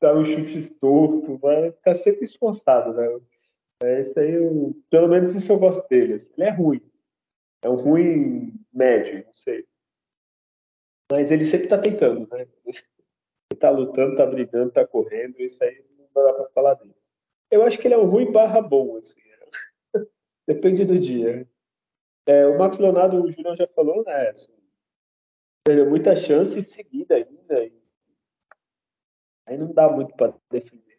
[0.00, 3.20] dá um chute torto, mas tá sempre esforçado, né?
[3.82, 6.14] É isso aí, eu, pelo menos isso eu gosto dele.
[6.14, 6.32] Assim.
[6.36, 6.82] Ele é ruim.
[7.62, 9.66] É um ruim médio, não sei.
[11.10, 12.46] Mas ele sempre tá tentando, né?
[12.64, 16.94] Ele tá lutando, tá brigando, tá correndo, isso aí não dá pra falar dele.
[17.50, 19.20] Eu acho que ele é um ruim barra bom, assim.
[20.46, 21.46] Depende do dia.
[22.26, 24.30] É, o Marcos Leonardo, o Julião já falou, né?
[24.30, 24.52] Assim,
[25.64, 27.64] perdeu muita chance seguida ainda.
[27.64, 27.85] E
[29.46, 30.98] aí não dá muito para defender.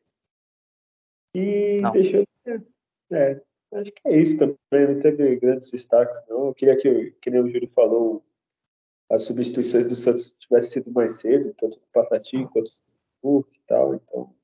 [1.36, 1.92] E não.
[1.92, 2.26] deixou.
[3.12, 3.42] É,
[3.74, 4.96] acho que é isso também.
[4.96, 6.48] Não teve grandes destaques, não.
[6.48, 8.26] Eu queria que, que nem o Júlio falou,
[9.10, 12.78] as substituições do Santos tivessem sido mais cedo, tanto do Patati quanto do
[13.22, 13.96] Burke e tal.
[13.96, 14.36] Então,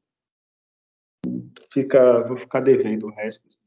[1.72, 3.48] fica, vou ficar devendo o resto.
[3.48, 3.64] Assim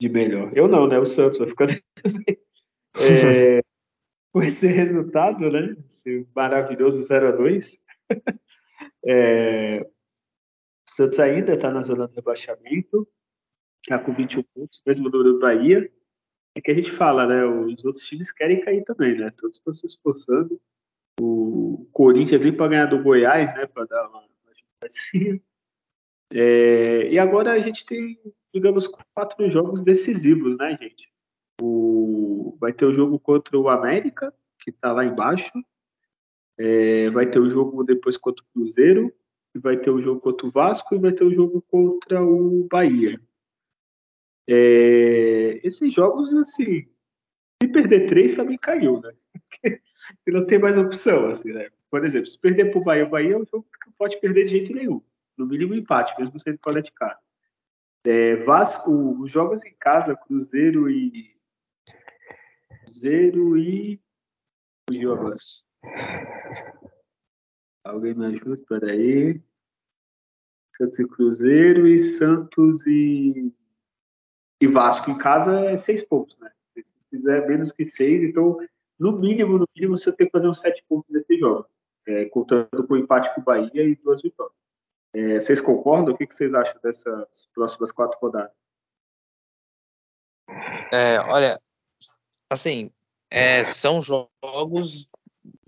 [0.00, 0.56] de melhor.
[0.56, 0.98] Eu não, né?
[0.98, 1.66] O Santos vai ficar.
[2.96, 3.62] é,
[4.32, 5.76] com esse resultado, né?
[5.86, 7.78] Esse maravilhoso 0 a 2
[9.04, 13.08] é, o Santos ainda está na zona de rebaixamento,
[13.82, 15.90] está com 21 pontos, mesmo número do Bahia.
[16.54, 17.44] É que a gente fala, né?
[17.44, 19.30] Os outros times querem cair também, né?
[19.36, 20.60] Todos estão se esforçando.
[21.20, 23.66] O Corinthians veio para ganhar do Goiás, né?
[23.66, 25.40] Para dar uma, uma
[26.32, 28.18] é, e agora a gente tem
[28.56, 31.12] digamos, quatro jogos decisivos, né, gente?
[31.60, 35.52] O, vai ter o jogo contra o América, que está lá embaixo.
[36.58, 39.12] É, vai ter o jogo depois contra o Cruzeiro.
[39.54, 43.20] Vai ter o jogo contra o Vasco e vai ter o jogo contra o Bahia.
[44.48, 46.86] É, esses jogos, assim,
[47.62, 49.12] se perder três, para mim caiu, né?
[50.08, 51.68] Porque não tem mais opção, assim, né?
[51.90, 54.20] Por exemplo, se perder para o Bahia, o Bahia é um jogo que não pode
[54.20, 55.02] perder de jeito nenhum.
[55.36, 57.18] No mínimo empate, mesmo sendo fora de casa.
[58.04, 61.34] É, Vasco, os jogos em casa, Cruzeiro e.
[62.82, 64.00] Cruzeiro e.
[64.88, 65.34] Fugiu agora.
[67.84, 68.62] Alguém me ajuda?
[68.68, 69.40] Peraí.
[70.76, 73.52] Santos e Cruzeiro e Santos e.
[74.60, 76.50] E Vasco em casa é seis pontos, né?
[76.74, 78.58] Se fizer menos que seis, então,
[78.98, 81.66] no mínimo, no mínimo, você tem que fazer uns sete pontos nesse jogo.
[82.06, 84.56] É, contando com o empate com o Bahia e duas vitórias.
[85.12, 86.14] É, vocês concordam?
[86.14, 88.52] O que, vocês acham dessas próximas quatro rodadas?
[90.92, 91.60] É, olha,
[92.50, 92.90] assim,
[93.30, 95.08] é, são jogos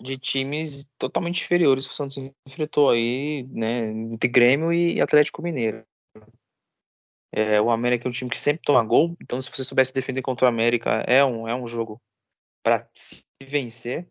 [0.01, 5.85] de times totalmente inferiores que o Santos enfrentou aí, né, entre Grêmio e Atlético Mineiro.
[7.33, 10.23] É, o América é um time que sempre toma gol, então se você soubesse defender
[10.23, 12.01] contra o América, é um, é um jogo
[12.63, 14.09] para se vencer,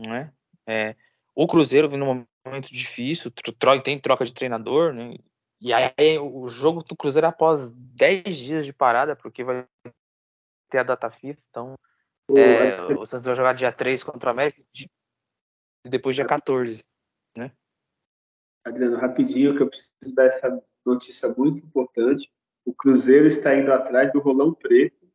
[0.00, 0.32] né?
[0.66, 0.94] É,
[1.34, 3.30] o Cruzeiro vem num momento difícil,
[3.82, 5.16] tem troca de treinador, né?
[5.60, 9.66] E aí o jogo do Cruzeiro após 10 dias de parada, porque vai
[10.68, 11.74] ter a data FIFA, então
[12.36, 14.62] é, o Santos vai jogar dia 3 contra o América
[15.84, 16.84] e depois dia 14,
[17.36, 17.52] né?
[18.64, 22.30] Adriano, rapidinho, que eu preciso dar essa notícia muito importante.
[22.64, 25.08] O Cruzeiro está indo atrás do Rolão Preto,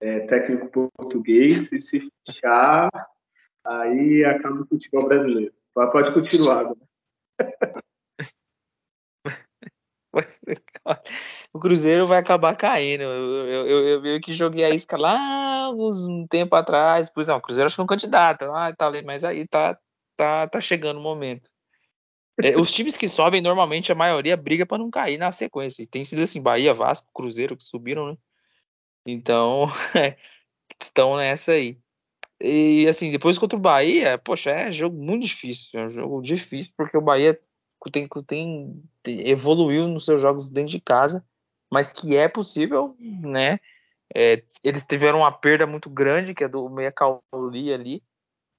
[0.00, 2.90] é, técnico português, e se fechar,
[3.64, 5.54] aí acaba o futebol brasileiro.
[5.74, 6.64] Pode continuar.
[6.64, 6.76] Né?
[11.52, 13.02] o Cruzeiro vai acabar caindo.
[13.02, 17.10] Eu, eu, eu, eu que joguei a isca lá um tempo atrás.
[17.10, 18.44] Pois não, o Cruzeiro acho que é um candidato.
[18.52, 19.76] Ah, tá, mas aí tá,
[20.16, 21.50] tá, tá chegando o momento.
[22.42, 25.86] É, os times que sobem, normalmente a maioria briga para não cair na sequência.
[25.86, 28.18] Tem sido assim, Bahia, Vasco, Cruzeiro que subiram, né?
[29.06, 29.66] Então,
[30.80, 31.78] estão nessa aí.
[32.40, 35.78] E assim, depois contra o Bahia, poxa, é jogo muito difícil.
[35.78, 37.38] É um jogo difícil porque o Bahia
[37.92, 41.24] tem, tem, evoluiu nos seus jogos dentro de casa,
[41.70, 43.58] mas que é possível, né?
[44.14, 48.02] É, eles tiveram uma perda muito grande, que é do Meia Cauli ali,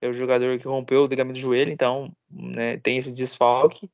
[0.06, 3.89] é o jogador que rompeu o ligamento do joelho, então né, tem esse desfalque.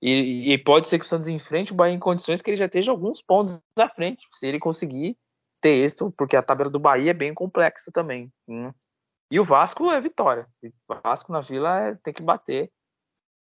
[0.00, 2.66] E, e, pode ser que o Santos enfrente o Bahia em condições que ele já
[2.66, 5.18] esteja alguns pontos à frente, se ele conseguir
[5.60, 8.32] ter êxito, porque a tabela do Bahia é bem complexa também.
[8.46, 8.72] Né?
[9.30, 10.46] E o Vasco é vitória.
[10.62, 12.70] O Vasco na Vila é, tem que bater.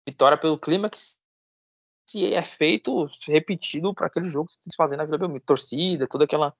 [0.06, 5.04] Vitória pelo clima que se é feito, repetido para aquele jogo que se fazer na
[5.04, 5.44] Vila Belmiro.
[5.44, 6.54] Torcida, toda aquela.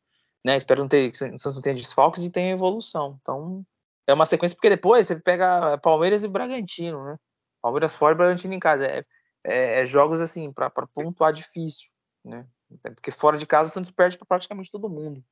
[0.45, 3.19] Né, espero não ter, que o Santos não tenha desfalques e tenha evolução.
[3.21, 3.67] Então,
[4.07, 7.17] é uma sequência, porque depois você pega Palmeiras e Bragantino, né?
[7.63, 8.85] Palmeiras fora e Bragantino em casa.
[8.87, 9.05] É,
[9.45, 11.89] é, é jogos assim, para pontuar difícil.
[12.25, 12.47] né?
[12.83, 15.23] Porque fora de casa o Santos perde para praticamente todo mundo.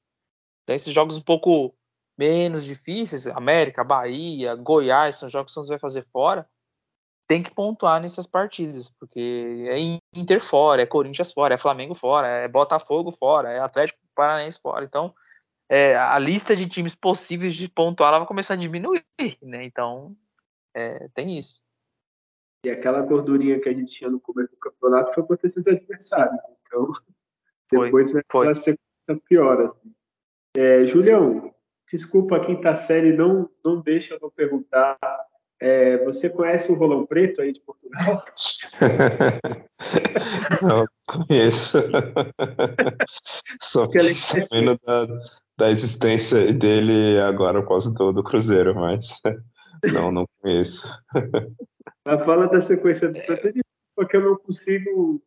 [0.62, 1.74] Então, esses jogos um pouco
[2.16, 6.48] menos difíceis, América, Bahia, Goiás, são jogos que o Santos vai fazer fora,
[7.28, 9.78] tem que pontuar nessas partidas, porque é
[10.18, 14.84] Inter fora, é Corinthians fora, é Flamengo fora, é Botafogo fora, é Atlético Paranaense fora.
[14.84, 15.14] Então,
[15.68, 19.04] é, a lista de times possíveis de pontuar ela vai começar a diminuir,
[19.42, 19.64] né?
[19.64, 20.16] Então,
[20.74, 21.60] é, tem isso.
[22.64, 26.40] E aquela gordurinha que a gente tinha no começo do campeonato foi contra esses adversários.
[26.66, 26.92] Então,
[27.70, 28.78] depois foi, vai ser
[29.28, 29.60] pior.
[29.60, 29.94] Assim.
[30.56, 31.54] É, Julião,
[31.90, 34.98] desculpa a quinta série, não, não deixa eu não perguntar.
[35.60, 38.24] É, você conhece o Rolão Preto aí de Portugal?
[40.62, 41.78] não, conheço.
[43.60, 45.06] Só que sabendo da,
[45.58, 49.08] da existência dele agora por causa do, do Cruzeiro, mas
[49.92, 50.88] não, não conheço.
[52.06, 55.20] Mas fala da sequência do Santos, disse, porque eu não consigo.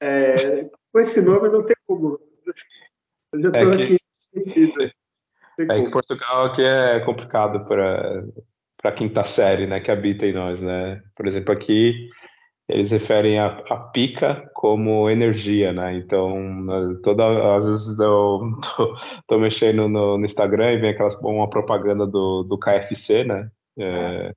[0.00, 2.18] É, com esse nome não tem como.
[3.32, 3.98] Eu já estou é aqui
[4.34, 4.82] metido.
[5.58, 8.24] É que Portugal aqui é complicado para
[8.80, 11.02] para quinta série, né, que habita em nós, né?
[11.14, 12.08] Por exemplo, aqui
[12.70, 15.96] eles referem a, a pica como energia, né?
[15.96, 16.66] Então,
[17.02, 18.40] toda às vezes eu
[18.76, 18.96] tô,
[19.26, 23.50] tô mexendo no, no, Instagram e vem aquelas uma propaganda do, do KFC, né?
[23.78, 24.32] É,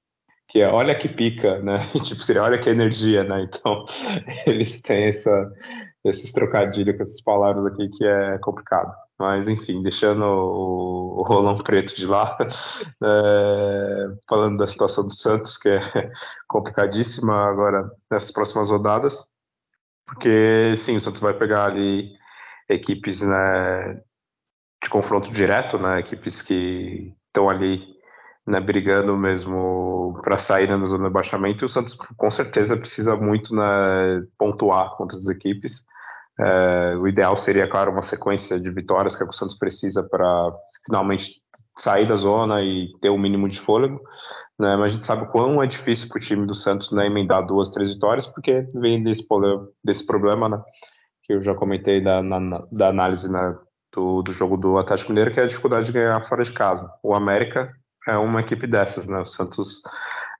[0.49, 1.89] que é olha que pica, né?
[2.03, 3.43] tipo, seria olha que energia, né?
[3.43, 3.86] Então,
[4.45, 5.51] eles têm essa,
[6.03, 8.93] esses trocadilhos com essas palavras aqui que é complicado.
[9.20, 15.57] Mas, enfim, deixando o, o Rolão Preto de lá, é, falando da situação do Santos,
[15.57, 15.80] que é
[16.47, 19.26] complicadíssima agora nessas próximas rodadas,
[20.05, 22.11] porque, sim, o Santos vai pegar ali
[22.70, 24.01] equipes né,
[24.84, 27.93] de confronto direto, né, equipes que estão ali
[28.45, 33.16] né, brigando mesmo para sair na zona de baixamento, e o Santos com certeza precisa
[33.16, 35.86] muito né, pontuar contra as equipes.
[36.39, 40.51] É, o ideal seria, claro, uma sequência de vitórias que o Santos precisa para
[40.86, 41.41] finalmente
[41.77, 44.01] sair da zona e ter o um mínimo de fôlego.
[44.59, 44.75] Né?
[44.75, 47.45] Mas a gente sabe o quão é difícil para o time do Santos né, emendar
[47.45, 50.61] duas, três vitórias, porque vem desse problema, desse problema né,
[51.23, 53.55] que eu já comentei da, na, da análise né,
[53.93, 56.89] do, do jogo do Atlético Mineiro, que é a dificuldade de ganhar fora de casa.
[57.03, 57.71] O América
[58.07, 59.19] é uma equipe dessas, né?
[59.19, 59.81] O Santos,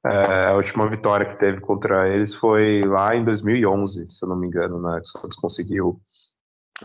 [0.06, 4.36] é, a última vitória que teve contra eles foi lá em 2011, se eu não
[4.36, 5.00] me engano, né?
[5.00, 6.00] Que o Santos conseguiu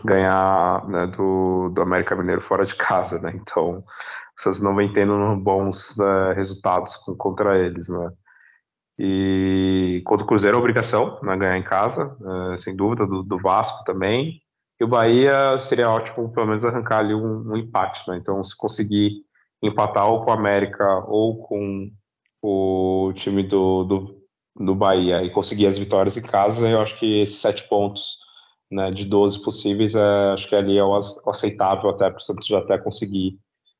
[0.05, 3.33] ganhar né, do, do América Mineiro fora de casa, né?
[3.35, 3.83] Então,
[4.37, 8.11] Santos não vem tendo bons né, resultados com, contra eles, né?
[8.97, 12.17] E contra o Cruzeiro é obrigação, né, ganhar em casa,
[12.53, 14.41] é, sem dúvida, do, do, Vasco também.
[14.79, 18.17] E o Bahia seria ótimo, pelo menos, arrancar ali um, um empate, né?
[18.17, 19.23] Então, se conseguir
[19.61, 21.89] empatar ou com o América ou com
[22.41, 24.21] o time do, do,
[24.55, 28.17] do Bahia e conseguir as vitórias em casa, eu acho que esses sete pontos
[28.71, 32.47] né, de 12 possíveis, é, acho que ali é o aceitável até para o Santos
[32.47, 33.39] já até conseguir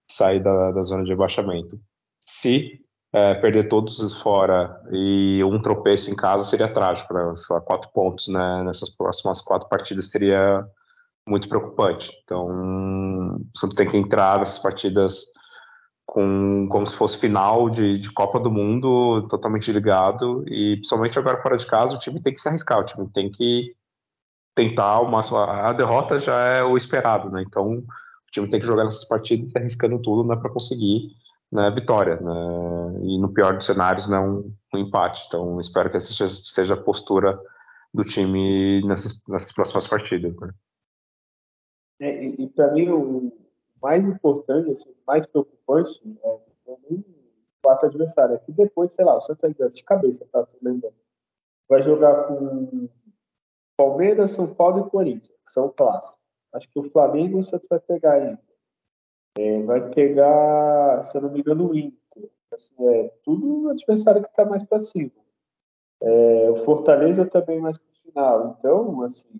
[0.09, 1.79] sair da, da zona de rebaixamento.
[2.25, 2.79] Se
[3.13, 7.33] é, perder todos fora e um tropeço em casa seria trágico, né?
[7.35, 10.65] Sei quatro pontos né, nessas próximas quatro partidas seria
[11.27, 12.11] muito preocupante.
[12.23, 15.17] Então, o Santos tem que entrar nessas partidas
[16.09, 21.41] com como se fosse final de, de, Copa do Mundo, totalmente ligado, e principalmente agora
[21.41, 23.75] fora de casa, o time tem que se arriscar, o time tem que
[24.55, 25.37] tentar o máximo.
[25.37, 27.43] A derrota já é o esperado, né?
[27.45, 27.85] Então o
[28.31, 31.11] time tem que jogar nessas partidas arriscando tudo né, para conseguir
[31.51, 33.01] né, vitória, né?
[33.03, 35.23] E no pior dos cenários, né, um, um empate.
[35.27, 37.39] Então espero que essa seja a postura
[37.93, 40.49] do time nessas, nessas próximas partidas, né?
[42.01, 43.31] É, e, e para mim o
[43.81, 46.29] mais importante, assim, mais preocupante é,
[46.67, 47.03] é o
[47.61, 48.35] quarto adversário.
[48.35, 50.47] É que depois, sei lá, o Santos ainda de cabeça, tá?
[50.61, 50.95] Lembrando.
[51.67, 52.89] Vai jogar com
[53.77, 56.17] Palmeiras, São Paulo e Corinthians, que são clássicos.
[56.53, 58.41] Acho que o Flamengo o Santos vai pegar ainda.
[59.37, 62.29] É, vai pegar, se eu não me engano, o Inter.
[62.51, 65.11] Assim, é tudo adversário que está mais cima.
[66.01, 68.55] É, o Fortaleza também mais para o final.
[68.57, 69.39] Então, assim,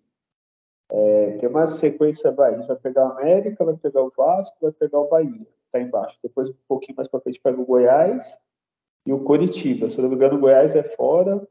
[0.91, 4.57] é, tem uma sequência, vai, a gente vai pegar o América, vai pegar o Vasco,
[4.61, 6.17] vai pegar o Bahia, tá embaixo.
[6.23, 8.37] Depois, um pouquinho mais para frente, pega o Goiás
[9.05, 9.89] e o Coritiba.
[9.89, 11.47] Se eu não me engano, o Goiás é fora,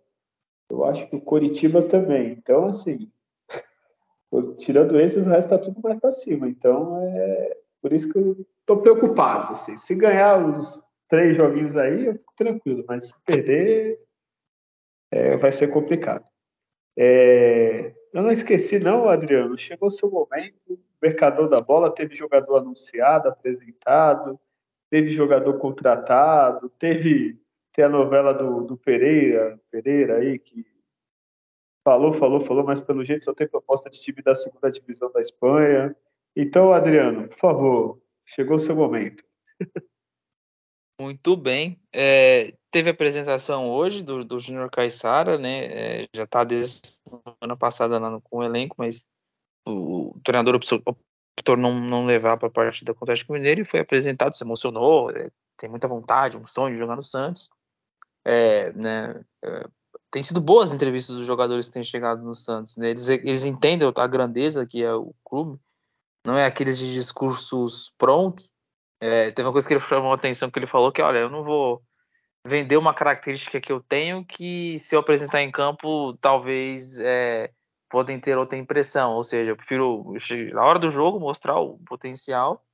[0.68, 2.32] eu acho que o Coritiba também.
[2.32, 3.10] Então, assim,
[4.58, 6.48] tirando esses, o resto tá tudo mais para cima.
[6.48, 9.52] Então, é por isso que eu tô preocupado.
[9.52, 9.76] Assim.
[9.76, 14.00] Se ganhar os três joguinhos aí, eu fico tranquilo, mas se perder,
[15.12, 16.24] é, vai ser complicado.
[16.96, 19.56] É, eu não esqueci, não, Adriano.
[19.56, 20.78] Chegou seu momento.
[21.00, 24.38] Mercador da bola teve jogador anunciado, apresentado,
[24.90, 27.40] teve jogador contratado, teve,
[27.72, 30.66] teve a novela do, do Pereira, Pereira aí, que
[31.84, 35.20] falou, falou, falou, mas pelo jeito só tem proposta de time da segunda divisão da
[35.20, 35.94] Espanha.
[36.34, 39.24] Então, Adriano, por favor, chegou o seu momento.
[41.00, 41.80] Muito bem.
[41.94, 45.66] É, teve apresentação hoje do, do Júnior Caixara, né?
[45.66, 49.04] É, já está desde semana passada lá no, com o elenco, mas
[49.66, 53.64] o, o treinador optou, não, não levar para a partida contra o Atlético Mineiro e
[53.64, 57.50] foi apresentado, se emocionou, é, tem muita vontade, um sonho de jogar no Santos.
[58.24, 59.68] É, né, é,
[60.10, 62.76] tem sido boas entrevistas dos jogadores que têm chegado no Santos.
[62.76, 62.90] Né?
[62.90, 65.58] Eles, eles entendem a grandeza que é o clube,
[66.26, 68.50] não é aqueles de discursos prontos,
[69.00, 71.30] é, teve uma coisa que ele chamou a atenção que ele falou que, olha, eu
[71.30, 71.82] não vou
[72.48, 77.50] vender uma característica que eu tenho que se eu apresentar em campo, talvez é,
[77.88, 79.12] podem ter outra impressão.
[79.12, 80.14] Ou seja, eu prefiro,
[80.52, 82.64] na hora do jogo, mostrar o potencial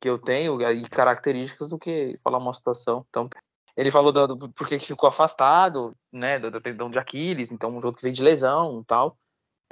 [0.00, 3.04] que eu tenho e características do que falar uma situação.
[3.08, 3.28] Então,
[3.76, 7.96] ele falou do, do porque ficou afastado, né, do, tendão de Aquiles, então um jogo
[7.96, 9.16] que vem de lesão tal,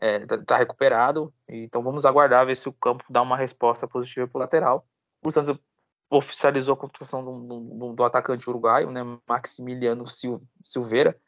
[0.00, 1.32] é, tá, tá recuperado.
[1.48, 4.86] Então vamos aguardar ver se o campo dá uma resposta positiva pro lateral.
[5.24, 5.58] O Santos
[6.10, 11.18] oficializou a contratação do, do, do, atacante uruguaio, né, Maximiliano Sil, Silveira,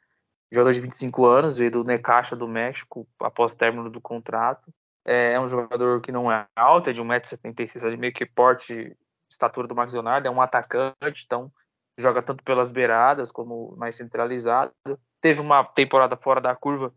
[0.50, 4.72] jogador de 25 anos, veio do Necaxa do México após o término do contrato.
[5.04, 8.96] É, é um jogador que não é alto, é de 1,76m, é meio que porte,
[9.28, 11.52] estatura do Max Leonardo, é um atacante, então
[11.98, 14.72] joga tanto pelas beiradas como mais centralizado.
[15.20, 16.92] Teve uma temporada fora da curva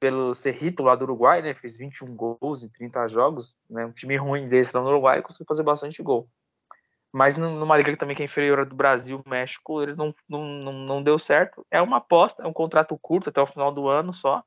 [0.00, 1.54] pelo Cerrito lá do Uruguai, né?
[1.54, 3.86] Fez 21 gols em 30 jogos, né?
[3.86, 6.28] Um time ruim desse lá no Uruguai conseguiu fazer bastante gol
[7.12, 11.18] mas numa liga também que é inferior do Brasil, México, ele não, não, não, deu
[11.18, 11.66] certo.
[11.70, 14.44] É uma aposta, é um contrato curto até o final do ano só.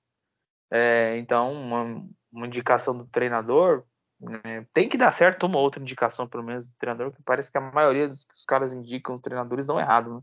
[0.72, 3.84] É, então, uma, uma, indicação do treinador
[4.20, 7.58] né, tem que dar certo uma outra indicação, pelo menos, do treinador, que parece que
[7.58, 10.16] a maioria dos que os caras indicam, os treinadores, dão errado.
[10.16, 10.22] Né?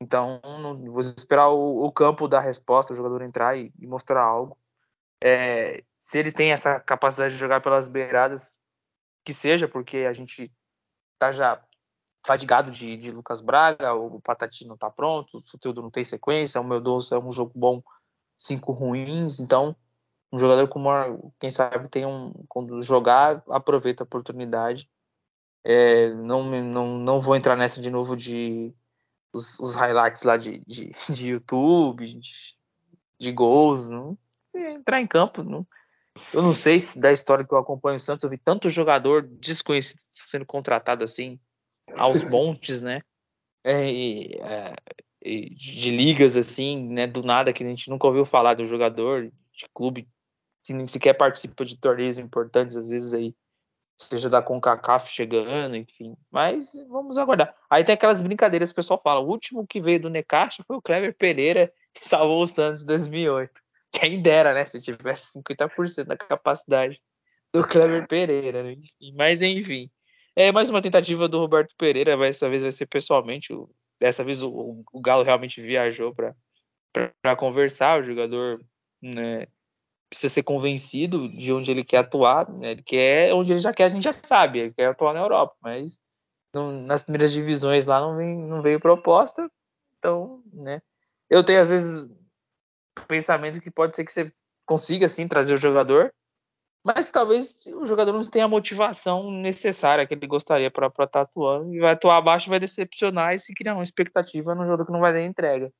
[0.00, 4.22] Então, não, vou esperar o, o, campo dar resposta, o jogador entrar e, e mostrar
[4.22, 4.56] algo.
[5.22, 8.52] É, se ele tem essa capacidade de jogar pelas beiradas,
[9.24, 10.52] que seja, porque a gente
[11.18, 11.62] tá já
[12.26, 16.60] fadigado de, de Lucas Braga, o Patati não tá pronto, o Soteldo não tem sequência,
[16.60, 17.82] o meu doce é um jogo bom,
[18.36, 19.74] cinco ruins, então
[20.32, 24.88] um jogador como quem sabe tem um quando jogar aproveita a oportunidade.
[25.64, 28.74] É, não, não, não vou entrar nessa de novo de
[29.32, 32.30] os, os highlights lá de, de, de YouTube, de,
[33.18, 34.18] de gols, não,
[34.54, 35.66] entrar em campo, não,
[36.32, 39.22] eu não sei se da história que eu acompanho o Santos, eu vi tanto jogador
[39.22, 41.38] desconhecido sendo contratado assim,
[41.96, 43.02] aos montes, né?
[43.64, 44.74] É, e, é,
[45.22, 47.06] de ligas assim, né?
[47.06, 50.08] Do nada, que a gente nunca ouviu falar do jogador de clube
[50.64, 53.34] que nem sequer participa de torneios importantes, às vezes aí,
[53.96, 56.16] seja da CONCACAF chegando, enfim.
[56.30, 57.54] Mas vamos aguardar.
[57.68, 60.76] Aí tem aquelas brincadeiras que o pessoal fala: o último que veio do Necaxa foi
[60.76, 63.67] o Clever Pereira, que salvou o Santos em 2008.
[63.92, 64.64] Quem dera, né?
[64.64, 67.00] Se tivesse 50% da capacidade
[67.52, 68.76] do Cleber Pereira, né?
[69.14, 69.90] Mas enfim.
[70.36, 73.52] É mais uma tentativa do Roberto Pereira, dessa vez vai ser pessoalmente.
[74.00, 78.00] Dessa vez o, o Galo realmente viajou para conversar.
[78.00, 78.64] O jogador
[79.02, 79.48] né,
[80.08, 82.48] precisa ser convencido de onde ele quer atuar.
[82.50, 82.72] Né?
[82.72, 84.60] Ele quer onde ele já quer, a gente já sabe.
[84.60, 85.98] Ele quer atuar na Europa, mas
[86.54, 89.50] não, nas primeiras divisões lá não, vem, não veio proposta.
[89.98, 90.80] Então, né?
[91.28, 92.08] Eu tenho às vezes
[93.06, 94.32] pensamento que pode ser que você
[94.66, 96.12] consiga sim trazer o jogador,
[96.84, 101.20] mas talvez o jogador não tenha a motivação necessária que ele gostaria para estar tá
[101.22, 104.92] atuando e vai atuar abaixo, vai decepcionar e se criar uma expectativa no jogo que
[104.92, 105.72] não vai dar entrega.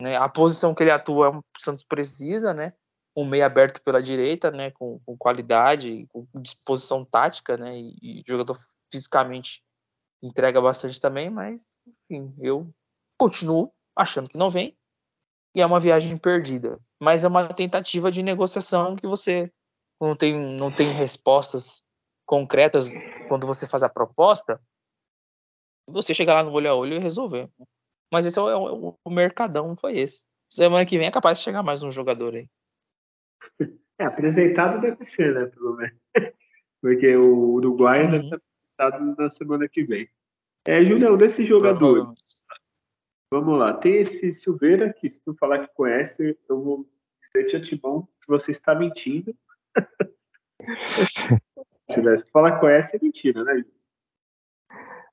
[0.00, 0.16] Né?
[0.16, 2.74] A posição que ele atua, o Santos precisa, né?
[3.16, 4.70] Um meio aberto pela direita, né?
[4.72, 7.78] Com, com qualidade, com disposição tática, né?
[7.78, 8.58] E, e jogador
[8.92, 9.62] fisicamente
[10.22, 11.68] entrega bastante também, mas
[12.10, 12.72] enfim, eu
[13.18, 14.76] continuo achando que não vem
[15.56, 16.78] e é uma viagem perdida.
[17.00, 19.50] Mas é uma tentativa de negociação que você
[19.98, 21.82] não tem, não tem respostas
[22.26, 22.86] concretas
[23.26, 24.60] quando você faz a proposta.
[25.88, 27.48] Você chega lá no olho a olho e resolver.
[28.12, 30.24] Mas esse é o, o, o mercadão, foi esse.
[30.52, 32.48] Semana que vem é capaz de chegar mais um jogador aí.
[33.98, 35.98] É, apresentado deve ser, né, pelo menos.
[36.82, 38.10] Porque o Uruguai uhum.
[38.10, 38.42] deve ser
[38.76, 40.06] apresentado na semana que vem.
[40.66, 42.12] É, Julião, desse jogador,
[43.30, 43.72] Vamos lá.
[43.74, 46.86] Tem esse Silveira, que se tu falar que conhece, eu vou
[47.34, 49.34] dizer de antemão que você está mentindo.
[51.90, 53.64] se falar que conhece, é mentira, né?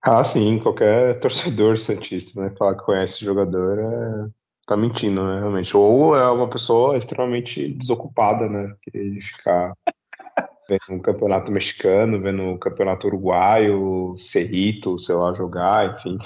[0.01, 0.59] Ah, sim.
[0.59, 2.53] Qualquer torcedor santista, né?
[2.57, 4.29] Falar que conhece o jogador é...
[4.67, 5.39] tá mentindo, né?
[5.39, 5.75] Realmente.
[5.75, 8.75] Ou é uma pessoa extremamente desocupada, né?
[8.83, 9.73] Que ficar
[10.69, 16.19] vendo um campeonato mexicano, vendo o campeonato uruguaio, Cerrito, sei lá, jogar, enfim.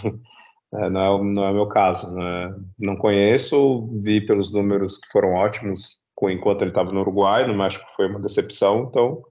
[0.73, 2.11] É, não, é, não é o meu caso.
[2.13, 2.55] Né?
[2.79, 7.85] Não conheço, vi pelos números que foram ótimos enquanto ele estava no Uruguai, no México
[7.95, 9.21] foi uma decepção, então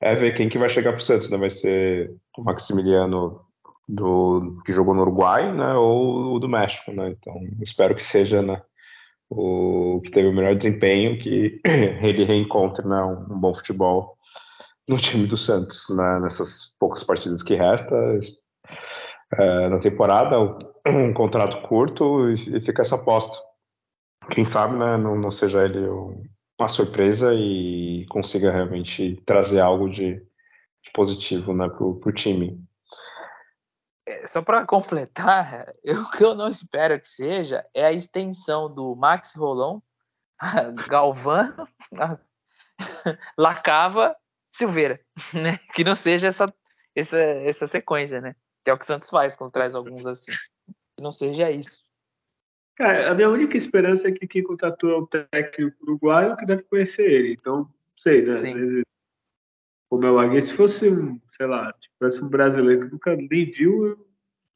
[0.00, 1.36] é ver quem que vai chegar para o Santos, né?
[1.36, 3.40] Vai ser o Maximiliano
[3.88, 5.74] do que jogou no Uruguai, né?
[5.74, 7.10] Ou o do México, né?
[7.10, 8.60] Então espero que seja né,
[9.30, 14.16] o que teve o melhor desempenho, que ele reencontre né, um bom futebol
[14.88, 16.20] no time do Santos, né?
[16.20, 17.94] Nessas poucas partidas que resta
[19.34, 20.36] é, na temporada,
[20.86, 23.36] um contrato curto e, fica essa aposta.
[24.30, 24.96] Quem sabe, né?
[24.96, 26.22] Não, não seja ele um,
[26.58, 32.60] uma surpresa e consiga realmente trazer algo de, de positivo né, para o time.
[34.06, 38.72] É, só para completar, eu, o que eu não espero que seja é a extensão
[38.72, 39.80] do Max Rolon,
[40.88, 41.68] Galvão,
[43.36, 44.16] Lacava,
[44.54, 45.00] Silveira,
[45.34, 45.58] né?
[45.74, 46.46] Que não seja essa,
[46.94, 48.34] essa, essa sequência, né?
[48.64, 50.32] Que é o que o Santos faz quando traz alguns assim.
[50.96, 51.84] Que não seja isso.
[52.76, 56.62] Cara, a minha única esperança é que quem contratou é o técnico uruguaio que deve
[56.64, 57.32] conhecer ele.
[57.32, 58.36] Então, sei, né?
[58.36, 58.54] Sim.
[58.54, 58.84] Às vezes,
[59.90, 63.50] o meu Aguirre, se fosse um, sei lá, se fosse um brasileiro que nunca nem
[63.50, 64.06] viu, eu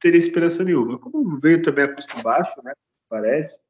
[0.01, 0.99] teria esperança nenhuma.
[0.99, 2.73] Como veio também a custo baixo, né?
[3.09, 3.61] Parece,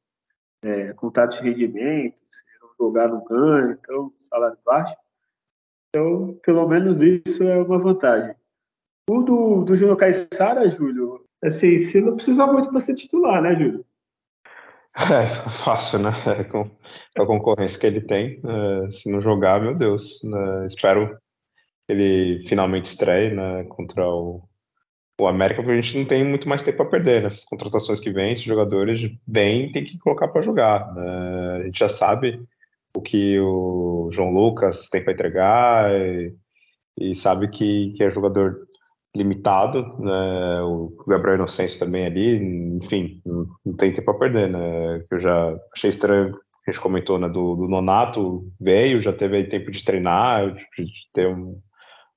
[0.63, 4.97] é, contato de rendimento, se não jogar no ganho, então salário baixo.
[5.89, 8.35] Então, pelo menos isso é uma vantagem.
[9.09, 13.55] O do, do Júnior Caixara, Júlio, assim, você não precisa muito para ser titular, né,
[13.55, 13.85] Júlio?
[14.97, 16.11] É, fácil, né?
[16.27, 16.71] É, com
[17.17, 18.41] a concorrência que ele tem.
[18.45, 20.21] É, se não jogar, meu Deus.
[20.23, 20.67] Né?
[20.67, 21.17] Espero
[21.87, 24.43] que ele finalmente estreie né, contra o,
[25.21, 27.23] o América, porque a gente não tem muito mais tempo para perder.
[27.23, 27.47] Nessas né?
[27.49, 30.93] contratações que vêm, esses jogadores vêm tem que colocar para jogar.
[30.95, 31.57] Né?
[31.61, 32.43] A gente já sabe
[32.95, 36.35] o que o João Lucas tem para entregar e,
[36.99, 38.67] e, sabe que, que é jogador
[39.15, 40.63] limitado, né?
[40.63, 42.37] O Gabriel Inocêncio também ali,
[42.83, 45.05] enfim, não, tem tempo a perder, né?
[45.11, 46.37] Eu já achei estranho,
[46.67, 47.29] a gente comentou, né?
[47.29, 51.61] Do, do Nonato veio, já teve tempo de treinar, de ter um,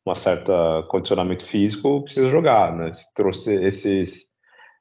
[0.05, 2.93] uma certa condicionamento físico, precisa jogar, né?
[2.93, 4.25] Se trouxe esses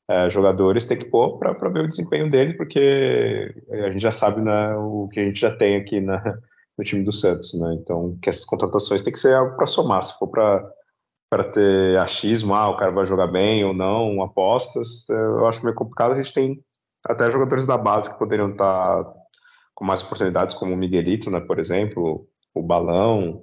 [0.09, 4.43] é, jogadores, tem que pôr para ver o desempenho dele, porque a gente já sabe,
[4.43, 4.75] né?
[4.77, 6.23] O que a gente já tem aqui na,
[6.77, 7.79] no time do Santos, né?
[7.81, 10.63] Então, que essas contratações tem que ser algo para somar, se for para
[11.33, 15.75] para ter achismo, ah, o cara vai jogar bem ou não, apostas, eu acho meio
[15.75, 16.13] complicado.
[16.13, 16.63] A gente tem
[17.03, 19.03] até jogadores da base que poderiam estar
[19.75, 23.43] com mais oportunidades, como o Miguelito, né, por exemplo, o Balão,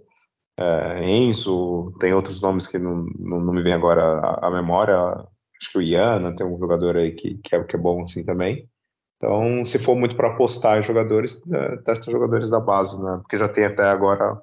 [0.56, 5.72] é, Enzo, tem outros nomes que não, não, não me vem agora à, memória, acho
[5.72, 8.70] que o Iana tem um jogador aí que, que, é, que é bom assim também.
[9.18, 13.18] Então, se for muito para apostar em jogadores, é, testa jogadores da base, né?
[13.24, 14.40] Porque já tem até agora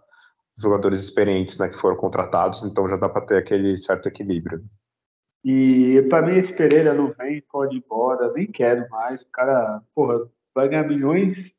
[0.58, 4.64] jogadores experientes né, que foram contratados, então já dá para ter aquele certo equilíbrio.
[5.44, 9.22] E para mim esse Pereira não vem, pode ir embora, nem quero mais.
[9.22, 11.54] O cara, porra, vai ganhar milhões,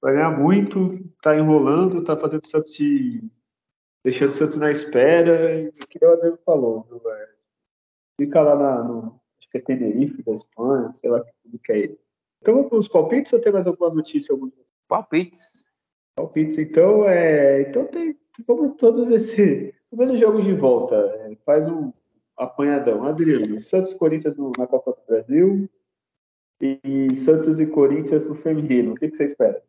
[0.00, 3.22] vai ganhar muito, tá enrolando, tá fazendo o Santos de...
[4.02, 7.00] deixando o Santos na espera, e o que o Adriano falou, viu,
[8.18, 11.78] Fica lá na, no, acho que é Tenerife da Espanha, sei lá que que é
[11.80, 12.00] ele.
[12.40, 14.32] Então vamos para os palpites ou tem mais alguma notícia?
[14.32, 14.50] Alguma...
[14.88, 15.65] Palpites.
[16.16, 21.92] Palpites, então, é, então tem como todos esses primeiros jogos de volta, é, faz um
[22.36, 23.04] apanhadão.
[23.06, 25.68] Adriano, Santos e Corinthians no, na Copa do Brasil
[26.60, 28.92] e Santos e Corinthians no feminino.
[28.92, 29.62] O que, que você espera?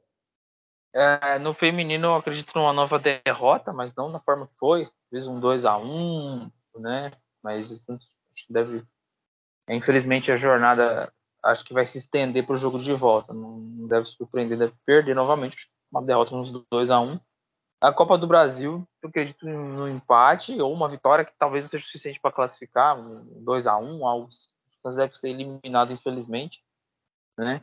[0.93, 4.87] É, no feminino eu acredito numa nova derrota, mas não na forma que foi.
[5.09, 6.49] Fiz um 2 a 1
[6.79, 7.11] né?
[7.43, 7.81] Mas
[8.49, 8.83] deve.
[9.69, 11.11] Infelizmente a jornada
[11.43, 13.33] acho que vai se estender para o jogo de volta.
[13.33, 17.19] Não deve surpreender, deve perder novamente uma derrota nos 2 a 1
[17.81, 21.85] A Copa do Brasil, eu acredito no empate ou uma vitória que talvez não seja
[21.85, 24.29] suficiente para classificar, 2 a 1 algo
[24.95, 26.63] deve ser eliminado, infelizmente.
[27.37, 27.61] Né?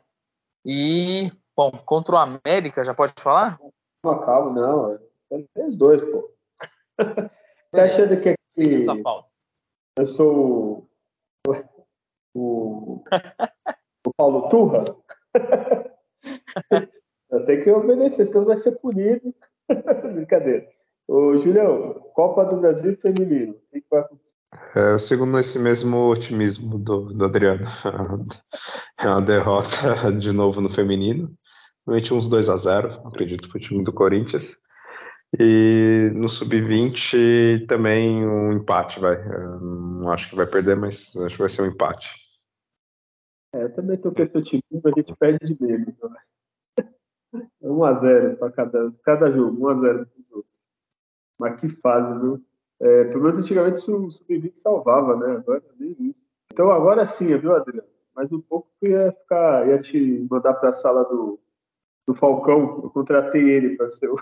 [0.64, 3.58] E, bom, contra o América, já pode falar?
[4.04, 4.98] Não, calma, não.
[5.54, 6.30] Tem os dois, pô.
[7.70, 8.84] Tá achando que aqui...
[9.98, 10.88] eu sou
[11.44, 11.52] o,
[12.32, 13.04] o,
[14.06, 14.84] o Paulo Turra?
[17.34, 19.34] Eu tenho que obedecer, senão vai ser punido.
[20.14, 20.68] Brincadeira.
[21.08, 24.34] Ô, Julião, Copa do Brasil Feminino, o que, vai acontecer?
[24.76, 27.66] É, eu sigo nesse mesmo otimismo do, do Adriano.
[28.96, 31.28] É uma derrota de novo no feminino.
[31.84, 34.54] Realmente uns 2 a 0 acredito, para o time do Corinthians.
[35.38, 39.16] E no sub-20 também um empate, vai.
[39.16, 42.08] Eu não acho que vai perder, mas acho que vai ser um empate.
[43.52, 45.86] É, eu também estou com esse otimismo, a gente perde de menos.
[45.86, 46.16] Né?
[47.62, 50.62] 1x0 para cada, cada jogo, 1x0 para os outros.
[51.38, 52.44] Mas que fase, viu?
[52.80, 55.36] É, pelo menos antigamente o Sub-20 salvava, né?
[55.36, 56.24] Agora nem isso.
[56.52, 57.88] Então agora sim, viu, Adriano?
[58.14, 61.40] Mas um pouco que ia ficar, ia te mandar para a sala do,
[62.06, 62.80] do Falcão.
[62.82, 64.16] Eu contratei ele para ser o.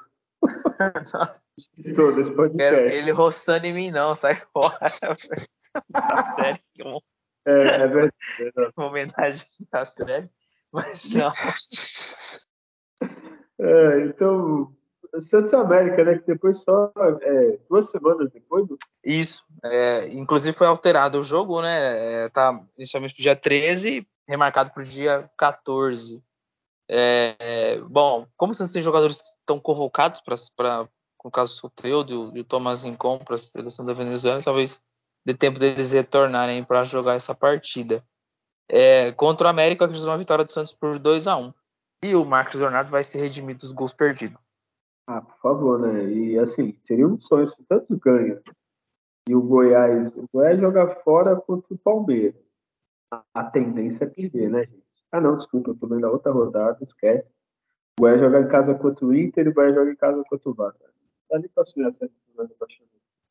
[1.12, 1.43] Nossa.
[2.56, 4.78] Quero que ele roçando em mim, não, sai fora.
[5.93, 7.01] tá sério, que bom.
[7.47, 8.72] É, é verdade.
[8.76, 10.30] Uma homenagem à série,
[10.72, 11.32] mas não.
[13.62, 14.74] É, então,
[15.20, 16.18] Santos América, né?
[16.18, 18.66] Que depois só é, duas semanas depois.
[19.05, 19.44] Isso.
[19.62, 22.24] É, inclusive foi alterado o jogo, né?
[22.24, 26.20] É, tá inicialmente pro dia 13, remarcado para o dia 14.
[26.90, 30.89] É, bom, como vocês têm jogadores que estão convocados para,
[31.24, 34.80] no caso, o Soteldo e o Thomas Incom para seleção da Venezuela, talvez
[35.24, 38.05] dê tempo deles retornarem para jogar essa partida.
[38.68, 41.52] É, contra o América, que uma vitória do Santos por 2 a 1
[42.05, 44.39] E o Marcos Leonardo vai se redimir dos gols perdidos.
[45.07, 46.05] Ah, por favor, né?
[46.05, 48.41] E assim, seria um sonho se o Santos ganha.
[49.29, 52.51] E o Goiás, o Goiás joga fora contra o Palmeiras.
[53.33, 54.83] A tendência é perder, né, gente?
[55.12, 57.31] Ah, não, desculpa, eu tô vendo a outra rodada, esquece.
[57.99, 60.51] O Goiás joga em casa contra o Inter e o Goiás joga em casa contra
[60.51, 60.85] o Vasco.
[61.31, 62.15] Dá nem pra sonhar certo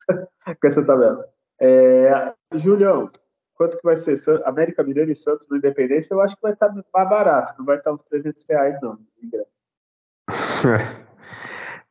[0.60, 1.28] com essa tabela.
[1.60, 3.10] É, Julião,
[3.62, 4.18] quanto que vai ser?
[4.44, 7.76] América Mineiro e Santos no Independência, eu acho que vai estar mais barato, não vai
[7.76, 8.98] estar uns 300 reais, não.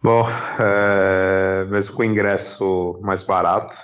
[0.04, 0.26] Bom,
[0.60, 3.78] é, mesmo com o ingresso mais barato,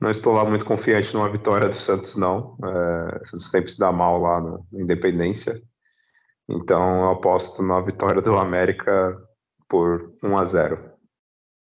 [0.00, 2.58] não estou lá muito confiante numa vitória do Santos, não.
[2.64, 5.62] É, o Santos sempre se dá mal lá no Independência.
[6.48, 9.14] Então eu aposto na vitória do América
[9.68, 10.90] por 1 a 0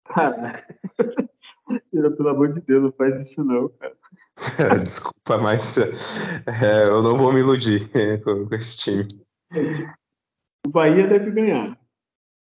[0.04, 0.66] Cara,
[1.90, 3.96] pelo amor de Deus, não faz isso não, cara.
[4.84, 7.90] Desculpa, mas é, eu não vou me iludir
[8.24, 9.08] com, com esse time.
[10.66, 11.78] O Bahia deve ganhar,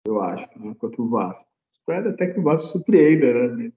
[0.07, 1.51] eu acho, né, contra o Vasco.
[1.71, 3.73] Espero até que o Vasco surpreenda, né?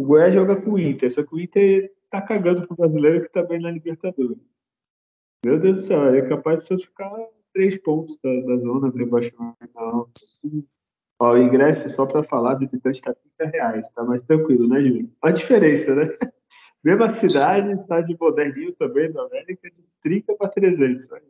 [0.00, 3.32] O Goiás joga com o Inter, só que o Inter tá cagando pro brasileiro que
[3.32, 4.38] tá bem na Libertadores.
[5.44, 7.10] Meu Deus do céu, é capaz de só ficar
[7.52, 9.56] três pontos da, da zona de rebaixamento.
[11.18, 15.10] Ó, o ingresso, só para falar, visitante está 30 reais, tá mais tranquilo, né, Júlio?
[15.22, 16.04] A diferença, né?
[16.84, 21.08] Mesma cidade, estádio moderninho também da América, de 30 para 300.
[21.08, 21.20] Né?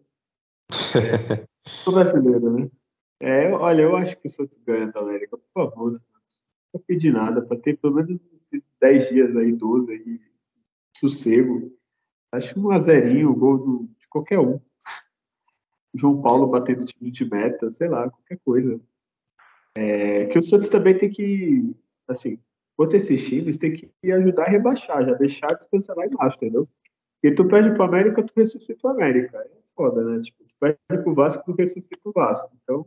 [1.87, 2.71] É, brasileiro, né?
[3.21, 6.43] É, olha, eu acho que o Santos ganha da América, por favor, Santos.
[6.73, 8.21] Não pedir nada, para ter pelo menos
[8.81, 10.21] 10 dias aí, 12 aí,
[10.97, 11.73] sossego.
[12.33, 14.61] Acho um azerinho, gol do, de qualquer um.
[15.95, 18.81] João Paulo batendo time de meta, sei lá, qualquer coisa.
[19.77, 21.75] É, que o Santos também tem que,
[22.09, 22.39] assim,
[22.77, 26.69] contra esses times, tem que ajudar a rebaixar, já deixar a distância lá embaixo, entendeu?
[27.21, 29.39] Porque tu perde pro América, tu ressuscita o América.
[29.39, 30.21] É foda, né?
[30.21, 32.51] Tipo, tu perde pro Vasco, tu ressuscita o Vasco.
[32.63, 32.85] Então,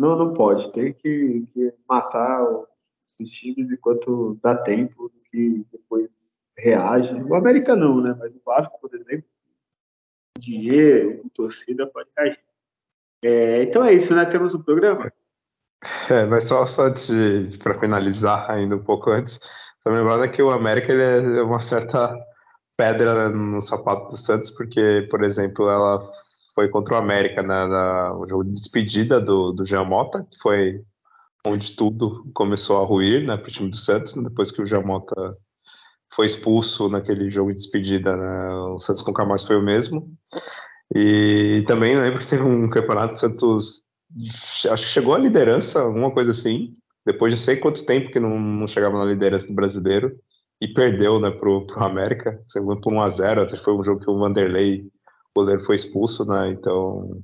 [0.00, 0.72] não, não pode.
[0.72, 2.44] Tem que, que matar
[3.06, 7.14] esses times enquanto dá tempo, que depois reage.
[7.14, 8.16] O América não, né?
[8.18, 9.28] Mas o Vasco, por exemplo,
[10.38, 12.38] dinheiro, torcida pode cair.
[13.22, 14.24] É, então é isso, né?
[14.24, 15.12] Temos um programa.
[16.10, 16.84] É, mas só, só
[17.62, 19.38] para finalizar, ainda um pouco antes,
[19.82, 22.16] só lembrando que o América ele é uma certa
[22.76, 26.10] pedra no sapato do Santos, porque, por exemplo, ela
[26.54, 30.38] foi contra o América na, na, no jogo de despedida do, do Jean Mota, que
[30.40, 30.80] foi
[31.46, 34.82] onde tudo começou a ruir né, para o time do Santos, depois que o Jean
[34.82, 35.36] Mota
[36.14, 40.10] foi expulso naquele jogo de despedida, né, o Santos com o Camargo foi o mesmo.
[40.94, 43.87] E também lembro que teve um campeonato Santos
[44.70, 48.38] acho que chegou à liderança, alguma coisa assim, depois de sei quanto tempo que não,
[48.38, 50.18] não chegava na liderança do brasileiro,
[50.60, 54.18] e perdeu né, pro, pro América, segundo por 1x0, até foi um jogo que o
[54.18, 54.82] Vanderlei,
[55.34, 57.22] o goleiro, foi expulso, né, então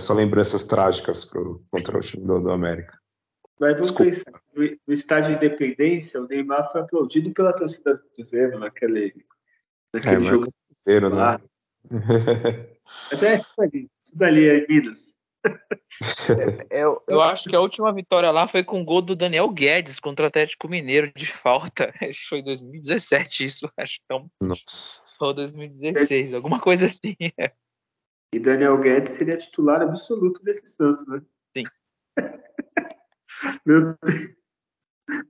[0.00, 2.98] são lembranças trágicas pro, contra o time do, do América.
[3.60, 8.58] Mas vamos pensar, no estádio de Independência, o Neymar foi aplaudido pela torcida do Cruzeiro
[8.58, 9.14] naquele,
[9.92, 10.46] naquele é, jogo.
[10.68, 11.38] Cruzeiro, né?
[13.10, 15.16] Mas é tudo ali, tudo ali é Minas.
[16.70, 20.00] Eu, eu acho que a última vitória lá foi com o gol do Daniel Guedes
[20.00, 21.92] contra o Atlético Mineiro de falta.
[22.02, 24.30] Acho que foi 2017 isso, acho que então.
[25.18, 27.14] Foi 2016, alguma coisa assim.
[28.34, 31.22] E Daniel Guedes seria titular absoluto desse Santos, né?
[31.56, 31.64] Sim.
[33.64, 34.34] Meu Deus.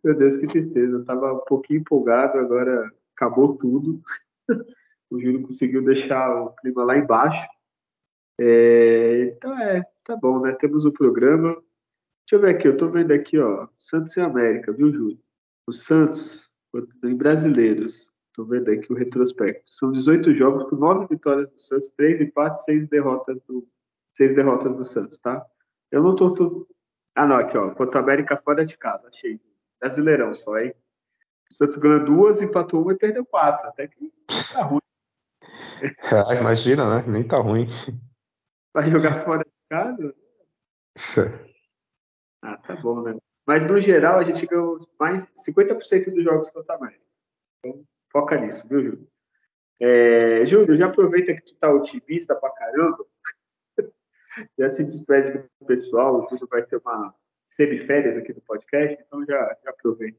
[0.02, 0.96] Meu Deus, que tristeza.
[0.96, 4.00] Eu tava um pouquinho empolgado, agora acabou tudo.
[5.10, 7.46] O Júlio conseguiu deixar o clima lá embaixo.
[8.40, 10.52] É, então é, tá bom, né?
[10.52, 11.54] Temos o um programa.
[11.54, 15.18] Deixa eu ver aqui, eu tô vendo aqui, ó, Santos e América, viu, Júlio?
[15.66, 16.50] O Santos,
[17.02, 19.62] em brasileiros, tô vendo aqui o retrospecto.
[19.66, 23.66] São 18 jogos com 9 vitórias do Santos, 3 empates, 6 derrotas do
[24.16, 25.44] 6 derrotas do Santos, tá?
[25.90, 26.66] Eu não tô tudo.
[27.14, 29.40] Ah, não, aqui, ó, contra a América fora de casa, achei.
[29.80, 30.74] Brasileirão só, hein?
[31.50, 33.68] O Santos ganhou duas, empatou uma e perdeu quatro.
[33.68, 34.12] Até que
[34.52, 34.80] tá ruim.
[36.04, 37.04] Ah, imagina, né?
[37.06, 37.68] Nem tá ruim
[38.74, 39.43] vai jogar fora
[42.42, 43.16] ah, tá bom, né?
[43.46, 47.04] Mas no geral a gente ganhou mais 50% dos jogos contra a América.
[47.58, 49.08] Então foca nisso, viu, Júlio?
[49.80, 53.04] É, Júlio, já aproveita que tu tá otimista pra caramba.
[54.58, 56.20] já se despede do pessoal.
[56.20, 57.14] O Júlio vai ter uma
[57.50, 60.18] semiférias aqui no podcast, então já, já aproveita.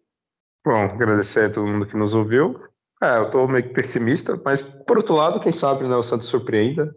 [0.65, 2.56] Bom, agradecer a todo mundo que nos ouviu.
[3.03, 6.27] É, eu tô meio que pessimista, mas por outro lado, quem sabe né, o Santos
[6.27, 6.95] surpreenda.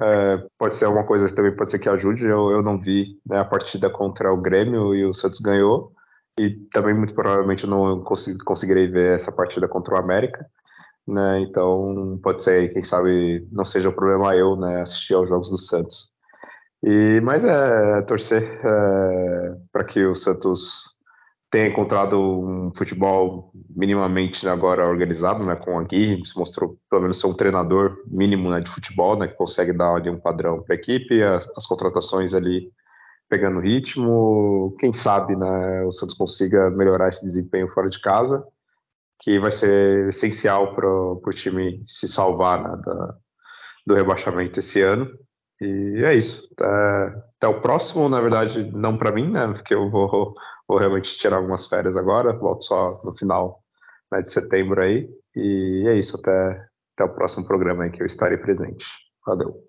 [0.00, 2.24] É, pode ser alguma coisa que também pode ser que ajude.
[2.24, 5.92] Eu, eu não vi né, a partida contra o Grêmio e o Santos ganhou.
[6.38, 10.46] E também, muito provavelmente, eu não consegui, conseguirei ver essa partida contra o América.
[11.06, 15.50] Né, então, pode ser, quem sabe, não seja o problema eu né, assistir aos jogos
[15.50, 16.10] do Santos.
[16.82, 20.97] E, mas é torcer é, para que o Santos
[21.50, 27.18] tenha encontrado um futebol minimamente agora organizado, né, com a Gui, se mostrou pelo menos
[27.18, 30.74] ser um treinador mínimo né, de futebol, né, que consegue dar ali um padrão para
[30.74, 32.70] a equipe, as, as, contratações ali
[33.30, 38.44] pegando ritmo, quem sabe, né, o Santos consiga melhorar esse desempenho fora de casa,
[39.20, 43.14] que vai ser essencial para o time se salvar né, da,
[43.86, 45.10] do rebaixamento esse ano.
[45.60, 46.48] E é isso.
[46.52, 46.66] Até,
[47.36, 49.48] até o próximo, na verdade, não para mim, né?
[49.48, 50.34] Porque eu vou,
[50.68, 53.64] vou realmente tirar algumas férias agora, volto só no final
[54.12, 55.08] né, de setembro aí.
[55.34, 56.56] E é isso, até,
[56.94, 58.84] até o próximo programa aí que eu estarei presente.
[59.26, 59.64] Valeu.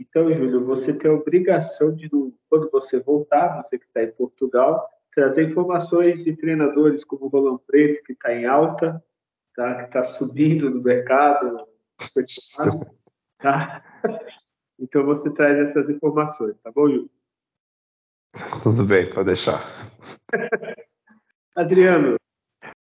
[0.00, 2.10] Então, Júlio, você tem a obrigação de,
[2.50, 7.60] quando você voltar, você que está em Portugal, trazer informações de treinadores como o Roland
[7.66, 9.02] Preto, que está em alta,
[9.54, 9.74] tá?
[9.76, 11.68] que está subindo no mercado,
[13.38, 13.84] tá?
[14.78, 17.10] Então você traz essas informações, tá bom, Júlio?
[18.62, 19.62] Tudo bem, pode deixar.
[21.54, 22.16] Adriano,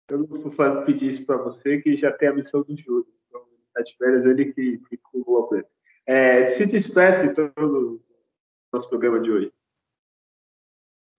[0.09, 3.07] eu não vou pedir isso para você, que já tem a missão do Júlio.
[3.27, 3.43] Então,
[3.73, 5.63] tá de férias, ele que ficou o
[6.07, 8.01] é, Se despeça, então, do
[8.73, 9.53] nosso programa de hoje.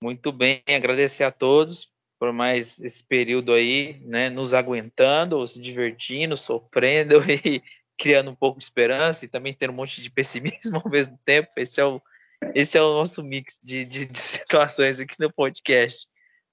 [0.01, 1.93] Muito bem, agradecer a todos
[2.23, 7.61] por mais esse período aí, né, nos aguentando, se divertindo, sofrendo e
[7.97, 11.49] criando um pouco de esperança e também tendo um monte de pessimismo ao mesmo tempo.
[11.57, 12.01] Esse é o,
[12.55, 14.19] esse é o nosso mix de, de, de
[14.53, 16.07] situações aqui no podcast,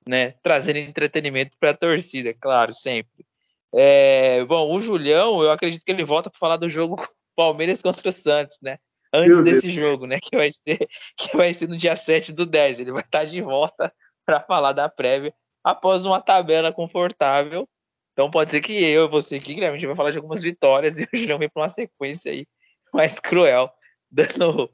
[0.09, 0.32] né?
[0.43, 3.27] Trazendo entretenimento para a torcida, claro, sempre.
[3.74, 6.97] É, bom, o Julião, eu acredito que ele volta para falar do jogo
[7.36, 8.78] Palmeiras contra o Santos, né?
[9.12, 9.74] Antes Meu desse Deus.
[9.74, 10.18] jogo, né?
[10.20, 12.81] Que vai, ser, que vai ser no dia 7 do 10.
[12.81, 13.93] Ele vai estar de volta
[14.24, 17.68] para falar da prévia após uma tabela confortável
[18.12, 20.43] então pode ser que eu e você aqui, Guilherme, a gente vai falar de algumas
[20.43, 22.47] vitórias e o Julião vem para uma sequência aí
[22.93, 23.72] mais cruel,
[24.10, 24.70] dando,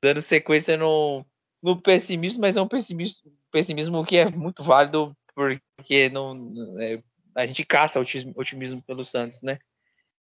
[0.00, 1.22] dando sequência no,
[1.66, 7.02] no pessimismo, mas é um pessimismo, pessimismo que é muito válido porque não, é,
[7.34, 9.58] a gente caça otimismo, otimismo pelo Santos, né?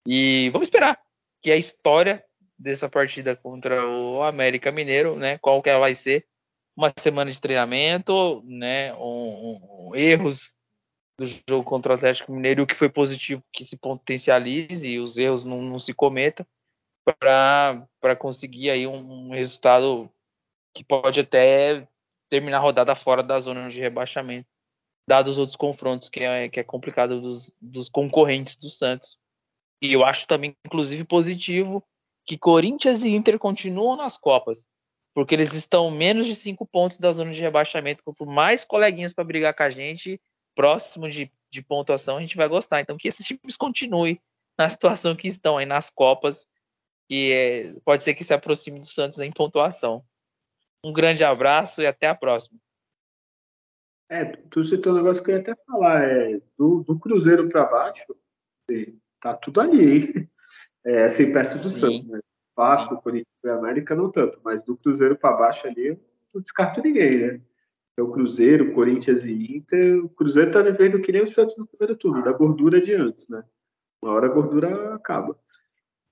[0.07, 0.99] E vamos esperar
[1.43, 2.23] que a história
[2.57, 5.37] dessa partida contra o América Mineiro, né?
[5.37, 6.25] Qual que ela vai ser?
[6.75, 8.91] Uma semana de treinamento, né?
[8.95, 10.55] Um, um, erros
[11.19, 15.15] do jogo contra o Atlético Mineiro, o que foi positivo que se potencialize e os
[15.15, 16.45] erros não, não se cometam
[17.19, 20.09] para conseguir aí um, um, resultado
[20.75, 21.87] que pode até
[22.29, 24.47] terminar a rodada fora da zona de rebaixamento,
[25.07, 29.17] dados os outros confrontos que é, que é complicado dos, dos concorrentes do Santos.
[29.81, 31.83] E eu acho também, inclusive, positivo
[32.25, 34.67] que Corinthians e Inter continuam nas Copas,
[35.13, 38.03] porque eles estão menos de cinco pontos da zona de rebaixamento.
[38.03, 40.19] Quanto mais coleguinhas para brigar com a gente,
[40.55, 42.81] próximo de, de pontuação, a gente vai gostar.
[42.81, 44.19] Então, que esses times continuem
[44.57, 46.47] na situação que estão aí nas Copas,
[47.07, 50.03] que é, pode ser que se aproxime do Santos em pontuação.
[50.85, 52.59] Um grande abraço e até a próxima.
[54.07, 57.65] É, tu citou um negócio que eu ia até falar, é, do, do Cruzeiro para
[57.65, 58.15] baixo,
[59.19, 60.29] tá tudo ali, hein?
[60.85, 61.71] É, assim, perto do.
[61.71, 62.19] Santos, né?
[62.55, 65.99] Vasco, Corinthians e América não tanto, mas do Cruzeiro para baixo ali, eu
[66.31, 67.41] não descarto ninguém, né?
[67.97, 70.05] é o Cruzeiro, Corinthians e Inter.
[70.05, 73.27] O Cruzeiro está vivendo que nem o Santos no primeiro turno, da gordura de antes,
[73.27, 73.43] né?
[73.99, 75.35] Uma hora a gordura acaba.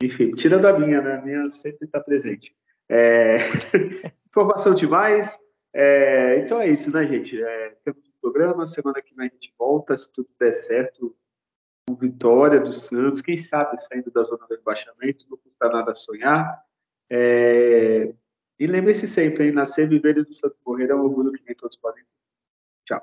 [0.02, 1.18] Enfim, tira da minha, né?
[1.18, 2.56] A minha sempre está presente.
[2.90, 3.38] É...
[4.28, 5.38] Informação demais.
[5.74, 6.40] É...
[6.40, 7.42] Então é isso, né, gente?
[7.42, 7.70] É...
[7.84, 11.16] Temos um programa, semana que vem a gente volta, se tudo der certo,
[11.88, 16.62] com vitória do Santos, quem sabe saindo da zona do rebaixamento, não custa nada sonhar.
[17.10, 18.14] É...
[18.60, 21.56] E lembre-se sempre, hein, nascer, viver e do santo morrer é um orgulho que nem
[21.56, 22.10] todos podem ter.
[22.86, 23.02] Tchau.